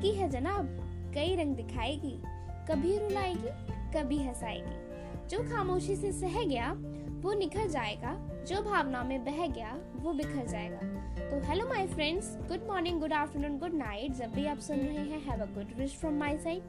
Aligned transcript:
ज़िंदगी 0.00 0.18
है 0.18 0.28
जनाब, 0.30 0.66
कई 1.14 1.34
रंग 1.36 1.54
दिखाएगी, 1.56 2.12
कभी 2.68 2.96
रुलाएगी, 2.98 3.50
कभी 3.94 4.18
हंसाएगी। 4.18 5.28
जो 5.28 5.42
खामोशी 5.50 5.96
से 5.96 6.12
सह 6.12 6.42
गया, 6.44 6.70
वो 7.22 7.32
निखर 7.32 7.68
जाएगा, 7.68 8.14
जो 8.48 8.62
भावना 8.62 9.02
में 9.04 9.24
बह 9.24 9.46
गया, 9.46 9.76
वो 9.96 10.12
बिखर 10.12 10.46
जाएगा। 10.46 10.78
तो 11.20 11.40
hello 11.48 11.68
my 11.68 11.86
friends 11.86 12.36
good 12.48 12.66
morning 12.68 13.00
good 13.00 13.12
afternoon 13.12 13.58
good 13.58 13.74
night 13.74 14.14
जब 14.14 14.32
भी 14.32 14.46
आप 14.46 14.58
सुन 14.68 14.78
रहे 14.78 15.04
हैं 15.04 15.20
have 15.26 15.42
a 15.42 15.52
good 15.54 15.78
wish 15.78 15.96
from 15.96 16.18
my 16.18 16.38
side 16.38 16.62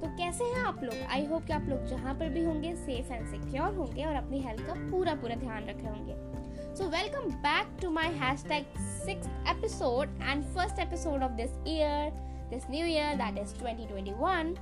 तो 0.00 0.16
कैसे 0.16 0.44
हैं 0.44 0.64
आप 0.64 0.82
लोग? 0.84 0.94
आई 1.10 1.24
होप 1.26 1.44
कि 1.44 1.52
आप 1.52 1.66
लोग 1.68 1.84
जहाँ 1.86 2.14
पर 2.14 2.28
भी 2.28 2.44
होंगे 2.44 2.74
सेफ़ 2.76 3.12
एंड 3.12 3.26
सिक्योर 3.26 3.74
होंगे 3.74 4.04
और 4.04 4.14
अपनी 4.14 4.40
हेल्थ 4.40 4.66
का 4.66 4.74
पूरा 4.90 5.14
पूरा 5.14 5.34
ध्यान 5.36 5.68
रखे 5.68 5.86
होंगे। 5.86 6.31
Welcome 6.80 7.20
back 7.20 7.76
to 7.82 7.90
my 7.90 8.08
hashtag 8.44 8.64
six 8.78 9.26
episode 9.48 10.08
and 10.22 10.44
first 10.44 10.78
episode 10.78 11.22
of 11.22 11.32
this 11.32 11.50
year 11.68 12.10
this 12.50 12.70
new 12.70 12.86
year 12.86 13.14
that 13.14 13.38
is 13.38 13.54
2021 13.54 14.54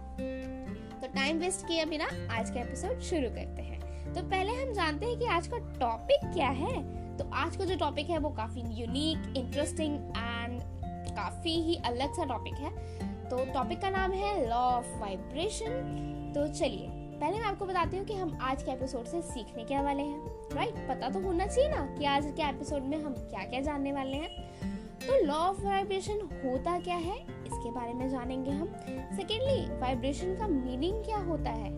तो 1.02 1.06
टाइम 1.06 1.38
वेस्ट 1.38 1.66
किए 1.66 1.84
बिना 1.84 2.05
आज 2.38 2.50
का 2.50 2.60
एपिसोड 2.60 3.00
शुरू 3.00 3.28
करते 3.28 3.62
हैं। 3.62 4.14
तो 4.14 4.23
पहले 4.23 4.52
हम 4.52 4.73
जानते 4.73 5.06
हैं 5.06 5.19
कि 5.19 5.27
आज 5.27 5.46
का 5.46 5.59
टॉपिक 5.59 6.33
क्या 6.33 6.48
है। 6.48 6.74
तो 7.16 7.30
आज 7.34 7.56
का 7.56 7.64
जो 7.64 7.77
टॉपिक 7.77 8.11
है, 8.11 8.19
वो 8.19 8.30
काफ़ी 8.30 8.61
यूनिक 8.61 9.36
इंटरेस्टिंग 9.36 9.97
एंड 10.16 10.61
काफ़ी 11.16 11.62
ही 11.62 11.77
अलग 11.77 12.12
सा 12.12 12.24
टॉपिक 12.24 12.55
है। 12.55 12.70
तो 13.28 13.45
टॉपिक 13.55 13.80
का 13.80 13.91
नाम 13.91 14.12
है 14.12 14.48
लॉ 14.48 14.56
ऑफ़ 14.56 14.86
वाइब्रेशन 14.86 16.33
तो 16.34 16.48
चलिए 16.48 16.99
पहले 17.20 17.38
मैं 17.38 17.47
आपको 17.47 17.66
बताती 17.66 17.97
हूँ 17.97 18.05
कि 18.06 18.15
हम 18.15 18.38
आज 18.42 18.62
के 18.62 18.70
एपिसोड 18.70 19.05
से 19.05 19.20
सीखने 19.23 19.65
क्या 19.65 19.80
वाले 19.83 20.02
हैं 20.02 20.48
राइट 20.55 20.74
पता 20.88 21.09
तो 21.09 21.20
होना 21.20 21.47
चाहिए 21.47 21.69
ना 21.70 21.97
कि 21.98 22.05
आज 22.05 22.27
के 22.37 22.42
एपिसोड 22.42 22.83
में 22.83 22.97
हम 23.02 23.15
क्या 23.15 23.45
क्या 23.45 23.61
जानने 23.61 23.92
वाले 23.92 24.16
हैं। 24.16 24.28
तो 25.01 25.27
लॉ 25.27 25.34
ऑफ़ 25.34 25.61
वाइब्रेशन 25.61 26.20
होता 26.45 26.78
क्या 26.78 26.97
है, 26.97 27.16
इसके 27.20 27.70
बारे 27.70 27.92
में 27.92 28.09
जानेंगे 28.11 28.50
हम। 28.50 28.72
सेकेंडली 29.17 29.78
वाइब्रेशन 29.81 30.34
का 30.36 30.48
मीनिंग 30.48 31.05
क्या 31.05 31.19
होता 31.19 31.50
है? 31.50 31.70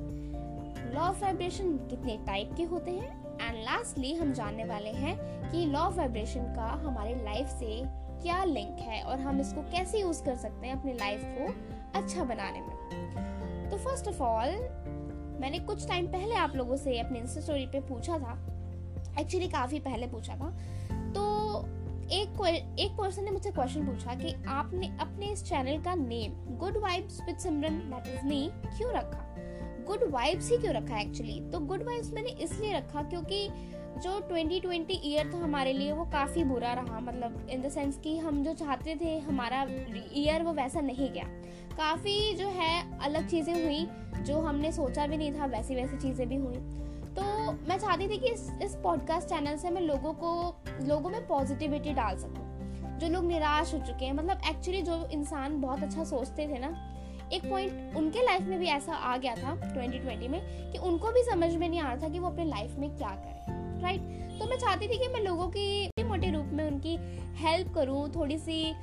लॉ 0.95 1.01
ऑफ़ 1.01 1.21
वाइब्रेशन 1.23 1.77
कितने 1.91 2.17
टाइप 2.27 2.55
के 2.57 2.63
होते 2.63 2.91
हैं? 2.91 3.39
एंड 3.43 3.57
लास्टली 3.57 4.15
हम 4.15 4.33
जानने 4.33 4.65
वाले 4.65 4.91
हैं 4.91 5.17
कि 5.53 5.65
लॉ 5.67 5.81
ऑफ़ 5.81 5.97
वाइब्रेशन 5.97 6.41
का 6.41 6.69
हमारे 6.87 7.15
लाइफ 7.15 7.49
से 7.49 7.83
क्या 8.23 8.45
लिंक 8.45 8.79
है 8.79 9.03
और 9.03 9.21
हम 9.21 9.41
इसको 9.41 9.63
कैसे 9.63 10.01
यूज़ 10.01 10.25
कर 10.25 10.37
सकते 10.37 10.67
हैं 10.67 10.81
अपनी 10.81 10.93
लाइफ 10.93 11.25
को 11.25 11.53
अच्छा 11.99 12.25
बनाने 12.25 12.61
में। 12.61 13.71
तो 13.71 13.77
फ़र्स्ट 13.77 14.09
ऑफ़ 14.09 14.23
ऑल 14.23 14.57
मैंने 15.43 15.59
कुछ 15.59 15.89
टाइम 15.89 16.07
पहले 16.07 16.35
आप 16.35 16.57
लोगों 16.57 16.77
से 16.77 16.99
अपने 16.99 17.19
इंस्टा 17.19 17.41
स्टोरी 17.41 17.67
पे 17.67 17.81
पूछा 17.81 18.19
था। 18.19 18.33
एक्चुअली 19.21 19.49
काफ़ी 19.49 19.79
पहले 19.79 20.07
पूछा 20.07 20.37
था। 20.37 20.51
तो 21.13 21.23
एक 22.11 22.45
एक 22.79 22.97
पर्सन 22.99 23.25
ने 23.25 23.31
मुझसे 23.31 23.51
क्वेश्चन 23.51 23.87
पूछा 23.87 24.15
कि 24.15 24.35
आपने 24.49 24.99
अपने 25.01 25.27
इस 25.27 25.45
चैनल 25.45 25.83
का 25.83 25.95
name 25.95 26.57
good 26.57 26.77
vibes 26.77 27.21
with 27.27 27.37
Simran 27.37 27.79
that 27.79 28.15
is 28.15 28.25
me 28.25 28.51
क्यों 28.79 28.93
रखा? 28.93 29.29
गुड 29.87 30.11
वाइब्स 30.11 30.51
ही 30.51 30.57
क्यों 30.57 30.75
रखा 30.75 30.99
एक्चुअली 30.99 31.41
तो 31.51 31.61
गुड 31.61 31.83
वाइब्स 31.83 32.13
मैंने 32.13 32.31
इसलिए 32.31 32.73
रखा 32.75 33.03
क्योंकि 33.03 33.49
जो 33.99 34.21
2020 34.21 35.01
ईयर 35.05 35.33
था 35.33 35.39
हमारे 35.39 35.73
लिए, 35.73 35.93
वो 35.93 36.05
काफ़ी 36.05 36.45
बुरा 36.45 36.73
रहा। 36.73 37.01
मतलब 37.01 37.49
इन 37.51 37.63
द 37.63 37.69
सेंस 37.69 37.99
कि 37.99 38.19
हम 38.19 38.45
जो 38.45 38.55
चाहते 38.55 38.97
थे, 38.97 39.19
हमारा 39.19 39.67
ईयर 40.15 40.43
वो 40.43 40.53
वैसा 40.53 40.81
नहीं 40.81 41.11
गया। 41.13 41.25
काफ़ी 41.77 42.35
जो 42.35 42.49
है, 42.49 42.99
अलग 42.99 43.29
चीज़ें 43.29 43.55
हुई, 43.55 43.87
जो 44.25 44.41
हमने 44.41 44.73
सोचा 44.73 45.07
भी 45.07 45.17
नहीं 45.17 45.33
था, 45.33 45.47
वैसी 45.47 45.75
वैसी 45.75 45.99
चीज़ें 45.99 46.29
भी 46.29 46.37
हुई। 46.37 46.57
तो 47.17 47.23
मैं 47.69 47.79
चाहती 47.79 48.09
थी 48.09 48.19
कि 48.19 48.29
इस 48.29 48.51
इस 48.63 48.77
पॉडकास्ट 48.77 49.29
चैनल 49.29 49.57
से 49.57 49.71
मैं 49.71 49.81
लोगों 49.81 50.13
को, 50.13 50.57
लोगों 50.83 51.11
में 51.11 51.27
पॉजिटिविटी 51.27 51.93
डाल 51.93 52.17
सकूँ, 52.17 52.99
जो 52.99 53.09
लोग 53.09 53.25
निराश 53.25 53.75
हो 53.75 53.79
चुके 53.79 54.05
हैं। 54.05 54.13
मतलब 54.13 54.41
एक्चुअली 54.51 54.83
जो 54.83 55.09
इंसान 55.13 55.61
बहुत 55.61 55.83
अच्छा 55.83 56.05
सोचते 56.05 56.49
थे 56.49 56.59
ना, 56.59 56.89
एक 57.33 57.51
पॉइंट 57.51 57.97
उनके 57.97 58.23
लाइफ 58.23 58.43
में 58.43 58.59
भी 58.59 58.67
ऐसा 58.67 58.95
आ 58.95 59.17
गया 59.17 59.35
था 59.35 59.55
2020 59.75 60.29
में, 60.29 60.41
कि 60.73 60.79
उनको 60.79 61.13
भी 61.13 61.23
समझ 61.23 61.55
में 61.57 61.69
नहीं 61.69 61.81
आ 61.81 61.93
रहा 61.93 62.03
था 62.03 62.09
कि 62.09 62.19
वो 62.19 62.29
अपने 62.29 62.45
लाइफ 62.45 62.77
में 62.79 62.97
क्या 62.97 63.09
करें। 63.09 63.62
राइट 63.83 64.01
तो 64.39 64.47
मैं 64.49 64.57
चाहती 64.59 64.89
थी 64.89 64.99
कि 64.99 65.09
मैं 65.09 65.21
लोगों 65.21 65.49
की 65.49 66.05
मोटे 66.05 66.31
रूप 66.31 66.47
में 66.53 66.65
उनकी 66.65 66.97
हेल्प 67.37 67.73
करूँ 67.75 68.09
थोड़ी 68.15 68.39
सी 68.39 68.73
आ, 68.73 68.75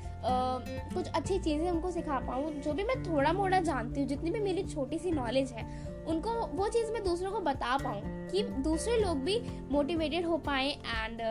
कुछ 0.94 1.08
अच्छी 1.08 1.40
चीज़ें 1.40 1.70
उनको 1.72 1.92
सिखा 1.92 2.20
पाऊँ 2.20 2.54
जो 2.54 2.74
भी 2.74 2.84
मैं 2.84 3.04
थोड़ा 3.04 3.34
मोड़ा 3.34 3.60
जानती 3.60 4.00
हूँ 4.00 4.08
जितनी 4.08 4.32
भी 4.32 4.40
मेरी 4.40 4.64
छोटी 4.64 4.98
सी 5.00 5.12
नॉलेज 5.12 5.52
है 5.52 5.64
उनको 6.08 6.32
वो 6.32 6.68
चीज़ 6.68 6.92
मैं 6.92 7.04
दूसरों 7.04 7.32
को 7.32 7.40
बता 7.40 7.78
पाऊँ 7.78 8.02
कि 8.28 8.44
दूसरे 8.44 8.98
लोग 8.98 9.18
भी 9.18 9.42
मोटिवेटेड 9.72 10.26
हो 10.26 10.38
पाए 10.38 10.70
एंड 10.70 11.22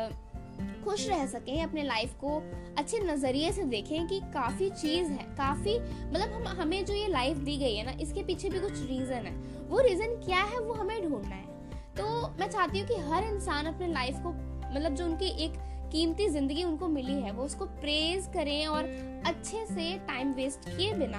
खुश 0.84 1.08
रह 1.08 1.26
सकें 1.26 1.62
अपने 1.62 1.82
लाइफ 1.82 2.14
को 2.14 2.42
अच्छे 2.78 2.98
नज़रिए 2.98 3.52
से 3.52 3.62
देखें 3.62 4.06
कि 4.06 4.20
काफ़ी 4.20 4.70
चीज़ 4.70 5.10
है 5.10 5.24
काफ़ी 5.36 5.78
मतलब 5.80 6.32
हम 6.32 6.60
हमें 6.60 6.84
जो 6.84 6.94
ये 6.94 7.08
लाइफ 7.08 7.36
दी 7.36 7.56
गई 7.56 7.74
है 7.74 7.84
ना 7.84 7.92
इसके 8.00 8.22
पीछे 8.22 8.48
भी 8.48 8.60
कुछ 8.60 8.72
रीज़न 8.72 9.26
है। 9.26 9.36
वो 9.68 9.80
रीज़न 9.80 10.14
क्या 10.26 10.42
है 10.42 10.58
वो 10.58 10.74
हमें 10.74 11.10
ढूंढना 11.10 11.34
है। 11.34 11.57
तो 11.98 12.04
मैं 12.40 12.48
चाहती 12.50 12.78
हूँ 12.80 12.88
कि 12.88 12.96
हर 13.02 13.24
इंसान 13.24 13.66
अपने 13.66 13.86
लाइफ 13.86 14.20
को 14.22 14.32
मतलब 14.68 14.94
जो 14.94 15.04
उनकी 15.04 15.28
एक 15.44 15.52
कीमती 15.92 16.28
ज़िंदगी 16.28 16.64
उनको 16.64 16.88
मिली 16.88 17.14
है, 17.14 17.30
वो 17.32 17.44
उसको 17.44 17.64
प्रेज 17.64 18.26
करें 18.34 18.66
और 18.66 18.84
अच्छे 19.26 19.64
से 19.66 19.92
टाइम 20.08 20.32
वेस्ट 20.32 20.68
किए 20.68 20.92
बिना 20.92 21.18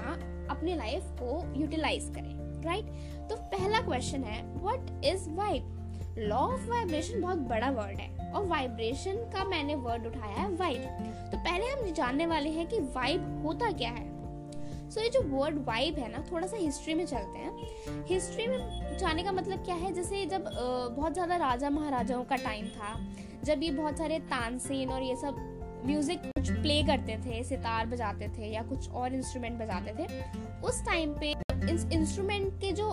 अपनी 0.52 0.76
लाइफ 0.76 1.04
को 1.22 1.42
यूटिलाइज 1.62 2.12
करें 2.16 2.62
राइट 2.64 2.86
तो 3.30 3.36
पहला 3.36 3.80
क्वेश्चन 3.80 4.24
है 4.24 4.42
what 4.56 5.06
is 5.06 5.30
vibe 5.30 6.16
law 6.20 6.38
of 6.38 6.70
vibration 6.70 7.22
बहुत 7.22 7.38
बड़ा 7.50 7.70
वर्ड 7.72 7.98
है 7.98 8.32
और 8.32 8.46
वाइब्रेशन 8.46 9.18
का 9.34 9.44
मैंने 9.46 9.76
वर्ड 9.76 10.08
उठाया 10.08 10.36
है 10.36 10.50
वाइब 10.56 10.82
तो 11.32 11.38
पहले 11.38 11.66
हम 11.66 11.92
जानने 11.94 12.26
वाले 12.26 12.50
हैं 12.50 12.68
कि 12.68 12.80
वाइब 12.96 13.44
होता 13.46 13.72
क्या 13.72 13.90
है। 13.90 14.09
सो 14.90 15.02
ये 15.02 15.10
जो 15.10 15.22
वर्ड 15.30 15.58
वाइब 15.66 16.00
है 16.00 16.12
ना, 16.12 16.24
थोड़ा 16.32 16.48
सा 16.48 16.58
हिस्ट्री 16.58 16.94
में 16.94 17.06
चलते 17.06 17.40
हैं। 17.40 18.06
हिस्ट्री 18.08 18.48
में 18.48 18.98
जाने 19.00 19.24
का 19.24 19.32
मतलब 19.32 19.64
क्या 19.66 19.76
है? 19.76 19.94
जैसे 19.94 20.26
जब 20.26 20.50
बहुत 20.96 21.14
ज़्यादा 21.14 21.36
राजा 21.38 21.70
महाराजाओं 21.70 22.24
का 22.24 22.36
टाइम 22.36 22.66
था, 22.68 22.96
जब 23.44 23.64
ये 23.64 23.72
बहुत 23.72 23.98
सारे 23.98 24.20
तानसेन 24.32 24.90
और 24.90 25.04
ये 25.04 25.16
सब 25.16 25.36
म्यूज़िक 25.86 26.22
कुछ 26.28 26.50
प्ले 26.52 26.82
करते 26.84 27.18
थे, 27.18 27.44
सितार 27.44 27.86
बजाते 27.86 28.28
थे 28.30 28.52
या 28.54 28.64
कुछ 28.64 28.90
और 28.92 29.14
इंस्ट्रूमेंट 29.16 29.60
बजाते 29.60 29.94
थे, 30.00 30.08
उस 30.62 30.84
टाइम 30.86 31.14
पे 31.14 31.32
इस 31.74 31.86
इंस्ट्रूमेंट 31.94 32.54
के 32.62 32.72
जो 32.72 32.90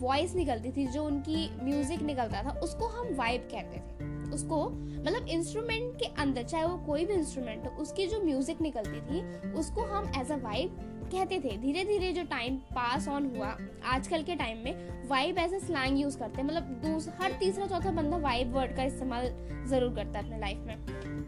वॉइस 0.00 0.34
निकलती 0.34 0.70
थी, 0.72 0.86
जो 0.86 1.04
उनकी 1.04 1.48
म्यूज़िक 1.62 2.02
निकलता 2.02 2.42
था, 2.42 2.50
उसको 2.62 2.86
हम 2.88 3.14
वाइब 3.14 3.48
कहते 3.52 3.78
थे। 3.78 4.06
उसको 4.34 4.68
मतलब 4.68 5.28
इंस्ट्रूमेंट 5.28 5.94
के 5.98 6.06
अंदर, 6.22 6.42
चाहे 6.42 6.64
वो 6.64 6.76
कोई 6.86 7.04
भी 7.04 7.14
इंस्ट्रूमेंट 7.14 7.64
हो, 7.66 7.70
उसकी 7.82 8.06
जो 8.06 8.20
म्यूज़िक 8.22 8.60
निकलती 8.60 9.00
थी, 9.00 9.52
उसको 9.52 9.82
हम 9.86 10.12
एज 10.20 10.30
अ 10.32 10.36
वाइब 10.36 10.97
कहते 11.08 11.38
थे 11.40 11.56
धीरे 11.58 11.84
धीरे 11.84 12.12
जो 12.12 12.22
टाइम 12.30 12.56
पास 12.74 13.08
ऑन 13.08 13.26
हुआ, 13.36 13.56
आजकल 13.86 14.22
के 14.22 14.34
टाइम 14.36 14.58
में 14.64 15.08
vibe 15.08 15.38
as 15.38 15.54
a 15.54 15.58
slang 15.60 16.00
use 16.00 16.18
करते 16.18 16.40
हैं 16.40 16.48
मतलब 16.48 17.20
हर 17.20 17.32
तीसरा 17.40 17.66
चौथा 17.66 17.90
बंदा 17.92 18.16
वाइब 18.18 18.52
वर्ड 18.54 18.76
का 18.76 18.84
इस्तेमाल 18.84 19.28
ज़रूर 19.68 19.94
करता 19.94 20.18
है 20.18 20.24
अपने 20.24 20.38
लाइफ 20.38 20.58
में. 20.66 20.76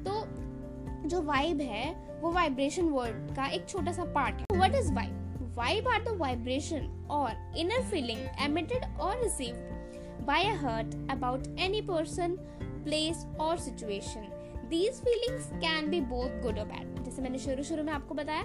तो 0.04 1.08
जो 1.08 1.22
वाइब 1.22 1.60
है, 1.60 2.20
वो 2.20 2.32
वाइब्रेशन 2.32 2.88
वर्ड 2.90 3.34
का 3.36 3.46
एक 3.48 3.68
छोटा 3.68 3.92
सा 3.92 4.04
पार्ट 4.14 4.40
है। 4.40 4.56
What 4.56 4.74
is 4.74 4.92
vibe 4.94 5.54
vibe 5.56 5.88
are 5.88 6.02
the 6.04 6.16
vibration 6.18 7.06
और 7.10 7.56
इनर 7.58 7.82
फीलिंग 7.90 8.18
एमिटेड 8.44 8.84
और 9.00 9.22
received 9.22 10.24
by 10.26 10.44
a 10.44 10.54
heart 10.56 10.94
about 11.10 11.46
any 11.60 11.80
person 11.82 12.36
place 12.84 13.26
और 13.40 13.58
situation 13.58 14.28
these 14.70 15.00
feelings 15.04 15.46
can 15.54 15.90
be 15.90 16.00
both 16.10 16.42
good 16.42 16.58
और 16.58 16.64
बैड 16.66 17.02
जैसे 17.04 17.22
मैंने 17.22 17.38
शुरू 17.38 17.62
शुरू 17.62 17.84
में 17.84 17.92
आपको 17.92 18.14
बताया 18.14 18.42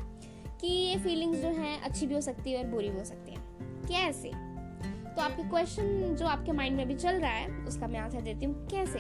कि 0.62 0.68
ये 0.68 0.98
फीलिंग्स 1.00 1.42
जो 1.42 1.48
हैं, 1.52 1.80
अच्छी 1.82 2.08
भी 2.08 2.16
हो 2.16 2.22
सकती 2.22 2.52
है 2.52 2.64
और 2.64 2.70
बुरी 2.70 2.90
भी 2.90 2.98
हो 2.98 3.06
सकती 3.06 3.32
है। 3.32 3.38
कैसे? 3.88 4.32
तो 5.16 5.22
आपके 5.22 5.44
क्वेश्चन 5.50 6.16
जो 6.20 6.26
आपके 6.28 6.52
माइंड 6.52 6.78
में 6.78 6.88
भी 6.88 6.96
चल 6.96 7.16
रहा 7.16 7.32
है, 7.32 7.50
उसका 7.68 7.88
मैं 7.88 8.00
आंसर 8.00 8.22
देती 8.22 8.46
हूँ, 8.46 8.68
कैसे? 8.68 9.00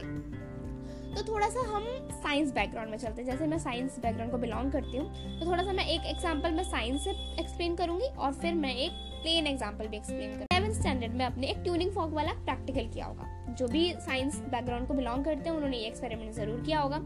तो 1.15 1.23
थोड़ा 1.23 1.47
सा 1.49 1.59
हम 1.67 1.85
साइंस 2.13 2.51
बैकग्राउंड 2.53 2.91
में 2.91 2.97
चलते 2.97 3.21
हैं। 3.21 3.29
जैसे 3.29 3.45
मैं 3.47 3.57
साइंस 3.59 3.99
बैकग्राउंड 3.99 4.31
को 4.31 4.37
बिलोंग 4.37 4.71
करती 4.71 4.97
हूँ 4.97 5.39
तो 5.39 5.45
थोड़ा 5.45 5.63
सा 5.63 5.73
मैं 5.73 5.85
एक 5.85 6.05
एग्ज़ाम्पल 6.05 6.51
मैं 6.51 6.63
साइंस 6.63 7.03
से 7.03 7.11
एक्सप्लेन 7.41 7.75
करूँगी 7.75 8.07
और 8.07 8.33
फिर 8.33 8.53
मैं 8.55 8.73
एक 8.75 8.91
प्लेन 9.21 9.47
एग्ज़ाम्पल 9.47 9.87
भी 9.87 9.97
एक्सप्लेन 9.97 10.31
करूँ 10.31 10.45
सेवन 10.53 10.73
स्टैंडर्ड 10.73 11.13
में 11.13 11.25
अपने 11.25 11.47
एक 11.47 11.61
ट्यूनिंग 11.63 11.91
फॉक 11.91 12.11
वाला 12.13 12.31
प्रैक्टिकल 12.33 12.87
किया 12.93 13.05
होगा। 13.05 13.53
जो 13.53 13.67
भी 13.67 13.91
साइंस 13.95 14.39
बैकग्राउंड 14.41 14.87
को 14.87 14.93
बिलोंग 14.93 15.23
करते 15.25 15.49
हैं, 15.49 15.55
उन्होंने 15.55 15.77
ये 15.77 15.87
एक्सपेरिमेंट 15.87 16.33
ज़रूर 16.33 16.61
किया 16.61 16.79
होगा। 16.79 16.97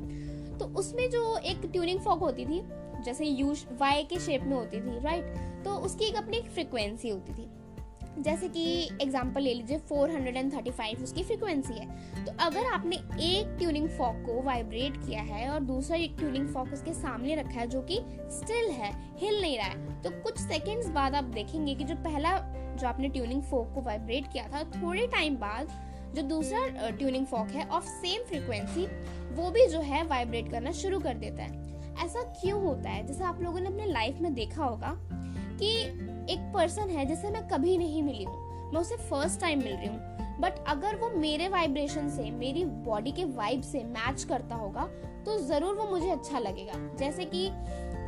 तो 0.60 0.66
उसमें 0.80 1.10
जो 1.10 1.38
एक 1.38 1.70
ट्यूनिंग 1.72 2.00
फॉक 2.00 2.20
होती 2.20 2.46
थी 2.46 2.62
जैसे 3.04 3.26
यू 3.26 3.54
वाई 3.80 4.04
के 4.04 4.20
शेप 4.20 4.44
में 4.44 4.56
होती 4.56 4.82
थी 4.82 5.00
राइट 5.00 5.64
तो 5.66 5.76
उसकी 5.78 6.06
एक 6.06 6.16
अपनी 6.16 6.38
एक 6.38 6.50
फ्रिक्वेंसी 6.50 7.10
होती 7.10 7.34
थी। 7.34 7.50
जैसे 8.20 8.48
कि 8.50 8.64
एग्ज़ाम्पल 9.02 9.42
ले 9.42 9.54
लीजिए 9.54 9.78
435 9.90 11.04
उसकी 11.04 11.24
फ्रिक्वेंसी 11.24 11.74
है। 11.74 12.26
तो 12.26 12.32
अगर 12.46 12.66
आपने 12.66 12.96
एक 13.24 13.56
ट्यूनिंग 13.60 13.88
फॉक 13.90 14.16
को 14.26 14.42
वाइब्रेट 14.44 14.98
किया 15.06 15.22
है 15.22 15.48
और 15.50 15.60
दूसरा 15.66 15.98
एक 15.98 16.16
ट्यूनिंग 16.20 16.48
फॉक 16.48 16.74
उसके 16.74 16.94
सामने 16.94 17.36
रखा 17.36 17.60
है 17.60 17.68
जो 17.68 17.82
कि 17.82 18.00
स्टिल 18.32 18.70
है, 18.72 18.92
हिल 19.18 19.42
नहीं 19.42 19.58
रहा 19.58 19.68
है 19.68 20.02
तो 20.02 20.10
कुछ 20.24 20.40
सेकंड्स 20.40 20.90
बाद 20.90 21.16
आप 21.16 21.24
देखेंगे 21.24 21.76
कि 21.76 21.84
जो 21.84 21.96
पहला, 21.98 22.38
जो 22.72 22.88
आपने 22.88 23.10
ट्यूनिंग 23.10 23.44
फॉक 23.44 23.74
को 23.76 23.82
वाइब्रेट 23.82 24.32
किया 24.34 24.48
था, 24.48 24.64
थोड़े 24.74 25.08
टाइम 25.08 25.36
बाद 25.38 25.72
जो 26.16 26.22
दूसरा 26.28 26.90
ट्यूनिंग 26.90 27.26
फॉक 27.26 27.50
है 27.50 27.68
ऑफ़ 27.68 27.86
सेम 27.86 28.24
फ्रिक्वेंसी 28.24 28.86
वो 29.36 29.50
भी 29.52 29.68
जो 29.68 29.82
है 29.82 30.04
वाइब्रेट 30.08 30.52
करना 30.52 30.72
शुरू 30.74 31.00
कर 31.00 31.14
देता 31.16 31.44
है। 31.44 31.69
ऐसा 32.00 32.22
क्यों 32.42 32.62
होता 32.64 32.90
है? 32.90 33.06
जैसे 33.08 33.24
आप 33.24 33.42
लोगों 33.42 33.60
ने 33.60 33.68
अपने 33.68 33.86
लाइफ 33.86 34.20
में 34.22 34.34
देखा 34.34 34.64
होगा 34.64 34.96
कि 35.60 35.72
एक 36.34 36.52
पर्सन 36.54 36.90
है, 36.90 37.06
जिसे 37.06 37.30
मैं 37.30 37.48
कभी 37.48 37.78
नहीं 37.78 38.04
मिली 38.04 38.24
हूँ। 38.24 38.72
मैं 38.74 38.82
उसे 38.82 38.96
फ़र्स्ट 39.00 39.40
टाइम 39.42 39.60
मिल 39.60 39.76
रही 39.76 39.88
हूँ। 39.88 40.18
बट 40.40 40.64
अगर 40.68 40.96
वो 40.96 41.10
मेरे 41.12 41.48
वाइब्रेशन 41.50 42.10
से, 42.10 42.30
मेरी 42.32 42.64
बॉडी 42.66 43.12
के 43.12 43.24
वाइब 43.26 43.62
से 43.62 43.84
मैच 43.86 44.24
करता 44.24 44.56
होगा 44.56 44.90
तो 45.26 45.38
ज़रूर 45.38 45.76
वो 45.76 45.86
मुझे 45.86 46.10
अच्छा 46.10 46.40
लगेगा। 46.40 46.74
जैसे 46.98 47.26
कि 47.26 47.50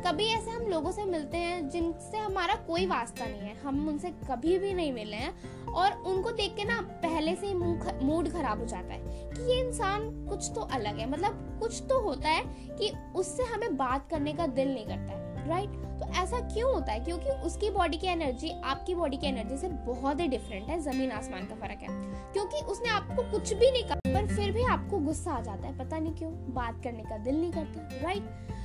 कभी 0.06 0.24
ऐसे 0.26 0.50
हम 0.50 0.62
लोगों 0.62 0.90
से 0.92 1.04
मिलते 1.04 1.36
हैं, 1.36 1.68
जिनसे 1.70 2.18
हमारा 2.18 2.54
कोई 2.66 2.86
वास्ता 2.86 3.24
नहीं 3.24 3.40
है। 3.40 3.54
हम 3.56 3.88
उनसे 3.88 4.10
कभी 4.30 4.58
भी 4.58 4.72
नहीं 4.74 4.92
मिले 4.92 5.16
हैं 5.16 5.72
और 5.72 5.92
उनको 6.06 6.30
देख 6.32 6.54
के 6.56 6.64
ना 6.64 6.80
पहले 7.02 7.34
से 7.36 7.46
ही 7.46 7.54
मूड 7.54 8.28
खराब 8.30 8.60
हो 8.60 8.66
जाता 8.66 8.94
है। 8.94 9.11
कि 9.32 9.50
ये 9.52 9.60
इंसान 9.60 10.10
कुछ 10.26 10.50
तो 10.54 10.60
अलग 10.60 10.98
है। 10.98 11.10
मतलब 11.10 11.58
कुछ 11.60 11.82
तो 11.82 12.00
होता 12.00 12.28
है 12.28 12.42
कि 12.78 12.92
उससे 13.16 13.42
हमें 13.42 13.76
बात 13.76 14.08
करने 14.10 14.32
का 14.32 14.46
दिल 14.46 14.74
नहीं 14.74 14.86
करता 14.86 15.12
है 15.12 15.20
राइट 15.48 15.70
तो 16.00 16.06
ऐसा 16.12 16.38
क्यों 16.48 16.72
होता 16.74 16.92
है? 16.92 17.00
क्योंकि 17.00 17.30
उसकी 17.46 17.70
बॉडी 17.70 17.96
की 17.96 18.06
एनर्जी 18.06 18.50
आपकी 18.64 18.94
बॉडी 18.94 19.16
की 19.16 19.26
एनर्जी 19.26 19.56
से 19.56 19.68
बहुत 19.68 20.20
ही 20.20 20.26
डिफरेंट 20.28 20.68
है, 20.68 20.80
ज़मीन 20.80 21.10
आसमान 21.12 21.46
का 21.46 21.54
फ़र्क 21.54 21.82
है। 21.82 21.88
क्योंकि 22.32 22.56
उसने 22.64 22.88
आपको 22.88 23.22
कुछ 23.30 23.52
भी 23.52 23.70
नहीं 23.70 23.82
कहा, 23.82 23.94
पर 23.94 24.26
फिर 24.26 24.52
भी 24.52 24.64
आपको 24.64 24.98
गुस्सा 24.98 25.32
आ 25.32 25.40
जाता 25.40 25.66
है, 25.66 25.78
पता 25.78 25.98
नहीं 25.98 26.14
क्यों, 26.14 26.32
बात 26.54 26.82
करने 26.84 27.02
का 27.02 27.18
दिल 27.18 27.40
नहीं 27.40 27.52
करता 27.52 27.88
राइट 28.02 28.22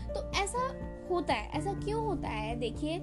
तो 0.08 0.32
ऐसा 0.40 0.70
होता 1.12 1.34
है, 1.34 1.52
ऐसा 1.52 1.74
क्यों 1.74 2.06
होता 2.06 2.28
है? 2.28 2.56
देखिए, 2.56 2.98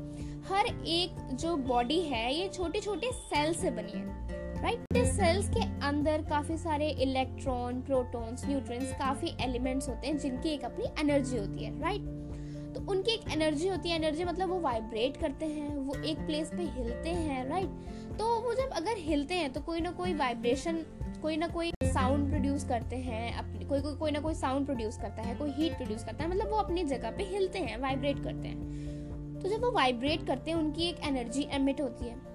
हर 0.49 0.67
एक 0.87 1.35
जो 1.35 1.57
बॉडी 1.57 2.01
है, 2.01 2.35
ये 2.35 2.49
छोटे 2.49 2.81
छोटे 2.81 3.11
सेल 3.13 3.55
से 3.55 3.71
बनी 3.71 3.93
है। 3.93 4.44
Right 4.65 4.79
right? 4.79 5.07
सेल्स 5.07 5.49
के 5.49 5.87
अंदर 5.87 6.23
काफ़ी 6.23 6.57
सारे 6.57 6.89
इलेक्ट्रॉन 6.89 7.81
प्रोटॉन्स 7.81 8.45
न्यूट्रिएंट्स 8.47 8.93
काफ़ी 8.93 9.33
एलिमेंट्स 9.41 9.89
होते 9.89 10.07
हैं 10.07 10.19
जिनकी 10.19 10.49
एक 10.49 10.65
अपनी 10.65 10.85
एनर्जी 11.01 11.39
होती 11.39 11.65
है 11.65 11.81
राइट 11.81 12.01
right? 12.01 12.75
तो 12.75 12.81
उनकी 12.91 13.13
एक 13.13 13.29
एनर्जी 13.33 13.69
होती 13.69 13.89
है 13.89 13.97
एनर्जी 13.97 14.25
मतलब 14.25 14.49
वो 14.49 14.61
वाइब्रेट 14.61 15.17
करते 15.17 15.47
हैं, 15.47 15.77
वो 15.77 15.95
एक 15.95 16.19
प्लेस 16.19 16.51
पे 16.51 16.63
हिलते 16.63 17.11
हैं 17.11 17.49
राइट 17.49 17.67
right? 17.67 18.19
तो 18.19 18.41
वो 18.41 18.55
जब 18.55 18.71
अगर 18.73 18.97
हिलते 18.99 19.35
हैं 19.35 19.53
तो 19.53 19.61
कोई 19.61 19.81
ना 19.81 19.91
कोई 19.91 20.15
वाइब्रेशन 20.15 20.85
कोई 21.23 21.37
ना 21.37 21.49
कोई 21.49 21.73
साउंड 21.85 22.29
प्रोड्यूस 22.31 22.65
करते 22.65 22.97
हैं, 22.97 23.37
अपने, 23.37 23.65
कोई 23.65 23.81
कोई 23.81 23.95
कोई 23.95 24.11
ना 24.11 24.21
कोई 24.21 24.35
साउंड 24.35 24.67
प्रोड्यूस 24.67 24.97
करता 24.97 25.23
है, 25.23 25.35
कोई 25.37 25.51
हीट 25.51 25.77
प्रोड्यूस 25.77 26.05
करता 26.05 26.25
है 26.25 26.31
मतलब 26.31 26.51
वो 26.51 26.57
अपनी 26.57 26.85
जगह 26.85 27.11
पे 27.11 27.25
हिलते 27.25 27.59
हैं 27.59 27.81
वाइब्रेट 27.81 28.23
करते 28.25 28.49
हैं 28.49 29.41
तो 29.43 29.49
जब 29.49 29.65
वो 29.65 29.71
वाइब्रेट 29.73 30.27
करते 30.27 30.51
हैं, 30.51 30.59
उनकी 30.59 30.89
एक 30.89 31.01
एनर्जी 31.05 31.49
एमिट 31.53 31.81
होती 31.81 32.09
है 32.09 32.34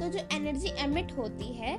तो 0.00 0.08
जो 0.08 0.18
एनर्जी 0.32 0.72
एमिट 0.78 1.12
होती 1.12 1.52
है 1.54 1.76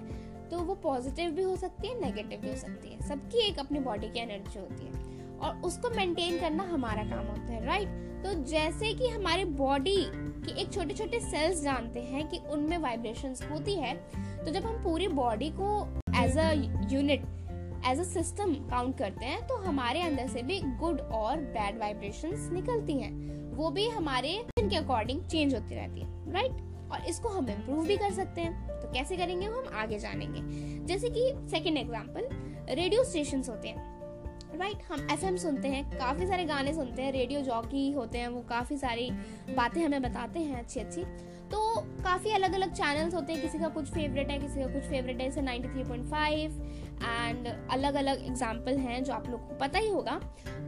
तो 0.49 0.59
वो 0.59 0.75
पॉजिटिव 0.75 1.31
भी 1.31 1.43
हो 1.43 1.55
सकती 1.55 1.87
है 1.87 1.99
नेगेटिव 2.01 2.39
भी 2.39 2.49
हो 2.49 2.55
सकती 2.55 2.89
है। 2.89 3.07
सबकी 3.07 3.47
एक 3.47 3.59
अपनी 3.59 3.79
बॉडी 3.79 4.07
की 4.07 4.19
एनर्जी 4.19 4.59
होती 4.59 4.85
है। 4.85 5.11
और 5.39 5.61
उसको 5.65 5.89
मेंटेन 5.89 6.39
करना 6.39 6.63
हमारा 6.63 7.03
काम 7.03 7.25
होता 7.27 7.53
है 7.53 7.65
राइट 7.65 8.01
तो 8.23 8.33
जैसे 8.43 8.93
कि 8.93 9.07
हमारे 9.07 9.45
बॉडी 9.45 9.95
के 10.45 10.59
एक 10.61 10.71
छोटे 10.73 10.93
छोटे 10.93 11.19
सेल्स 11.19 11.61
जानते 11.63 11.99
हैं 12.01 12.27
कि 12.29 12.37
उनमें 12.51 12.77
वाइब्रेशंस 12.77 13.41
होती 13.51 13.75
है 13.75 13.93
तो 14.45 14.51
जब 14.51 14.65
हम 14.65 14.83
पूरी 14.83 15.07
बॉडी 15.07 15.49
को 15.59 15.69
as 16.21 16.37
a 16.37 16.51
unit 16.93 17.25
as 17.87 17.99
a 17.99 18.03
system 18.03 18.53
count 18.69 18.97
करते 18.97 19.25
हैं 19.25 19.45
तो 19.47 19.57
हमारे 19.57 20.01
अंदर 20.01 20.27
से 20.27 20.41
भी 20.41 20.59
गुड 20.79 21.01
और 21.13 21.37
बैड 21.55 21.79
वाइब्रेशंस 21.79 22.49
निकलती 22.51 22.99
हैं। 22.99 23.11
वो 23.53 23.69
भी 23.71 23.87
हमारे 23.89 24.31
के 24.59 24.75
अकॉर्डिंग 24.75 25.21
चेंज 25.21 25.53
होती 25.55 25.75
रहती 25.75 26.01
है 26.01 26.31
राइट 26.33 26.72
और 26.93 27.05
इसको 27.05 27.29
हम 27.29 27.49
इम्प्रूव 27.49 27.85
भी 27.87 27.97
कर 27.97 28.11
सकते 28.13 28.41
हैं। 28.41 28.79
तो 28.81 28.91
कैसे 28.93 29.17
करेंगे 29.17 29.45
हम 29.45 29.71
आगे 29.73 29.99
जानेंगे। 29.99 30.41
जैसे 30.85 31.09
कि 31.09 31.31
सेकेंड 31.51 31.77
एग्ज़ाम्पल 31.77 32.29
रेडियो 32.75 33.03
स्टेशन 33.03 33.43
होते 33.49 33.67
हैं। 33.67 33.91
राइट 34.59 34.73
right, 34.73 34.91
हम 34.91 35.07
एफएम 35.11 35.37
सुनते 35.37 35.67
हैं 35.67 35.97
काफ़ी 35.97 36.27
सारे 36.27 36.43
गाने 36.45 36.73
सुनते 36.73 37.01
हैं 37.01 37.11
रेडियो 37.11 37.41
जॉकी 37.41 37.91
होते 37.91 38.17
हैं 38.17 38.27
वो 38.27 38.41
काफ़ी 38.41 38.77
सारी 38.77 39.09
बातें 39.55 39.81
हमें 39.85 40.01
बताते 40.01 40.39
हैं 40.39 40.59
अच्छी 40.59 40.79
अच्छी 40.79 41.03
तो 41.51 41.61
काफ़ी 42.03 42.31
अलग 42.31 42.53
अलग 42.53 42.73
चैनल्स 42.73 43.13
होते 43.15 43.33
हैं 43.33 43.41
किसी 43.41 43.59
का 43.59 43.67
कुछ 43.67 43.89
फेवरेट 43.89 44.29
है 44.29 44.39
किसी 44.39 44.61
का 44.61 44.67
कुछ 44.67 44.83
फेवरेट 44.83 45.21
है 45.21 45.29
जैसे 45.29 45.41
93.5 45.41 46.82
एंड 46.95 47.47
अलग 47.71 47.93
अलग 47.93 48.25
एग्ज़ाम्पल 48.25 48.77
हैं 48.77 49.03
जो 49.03 49.13
आप 49.13 49.29
लोग 49.29 49.47
को 49.47 49.55
पता 49.55 49.79
ही 49.79 49.89
होगा। 49.89 50.19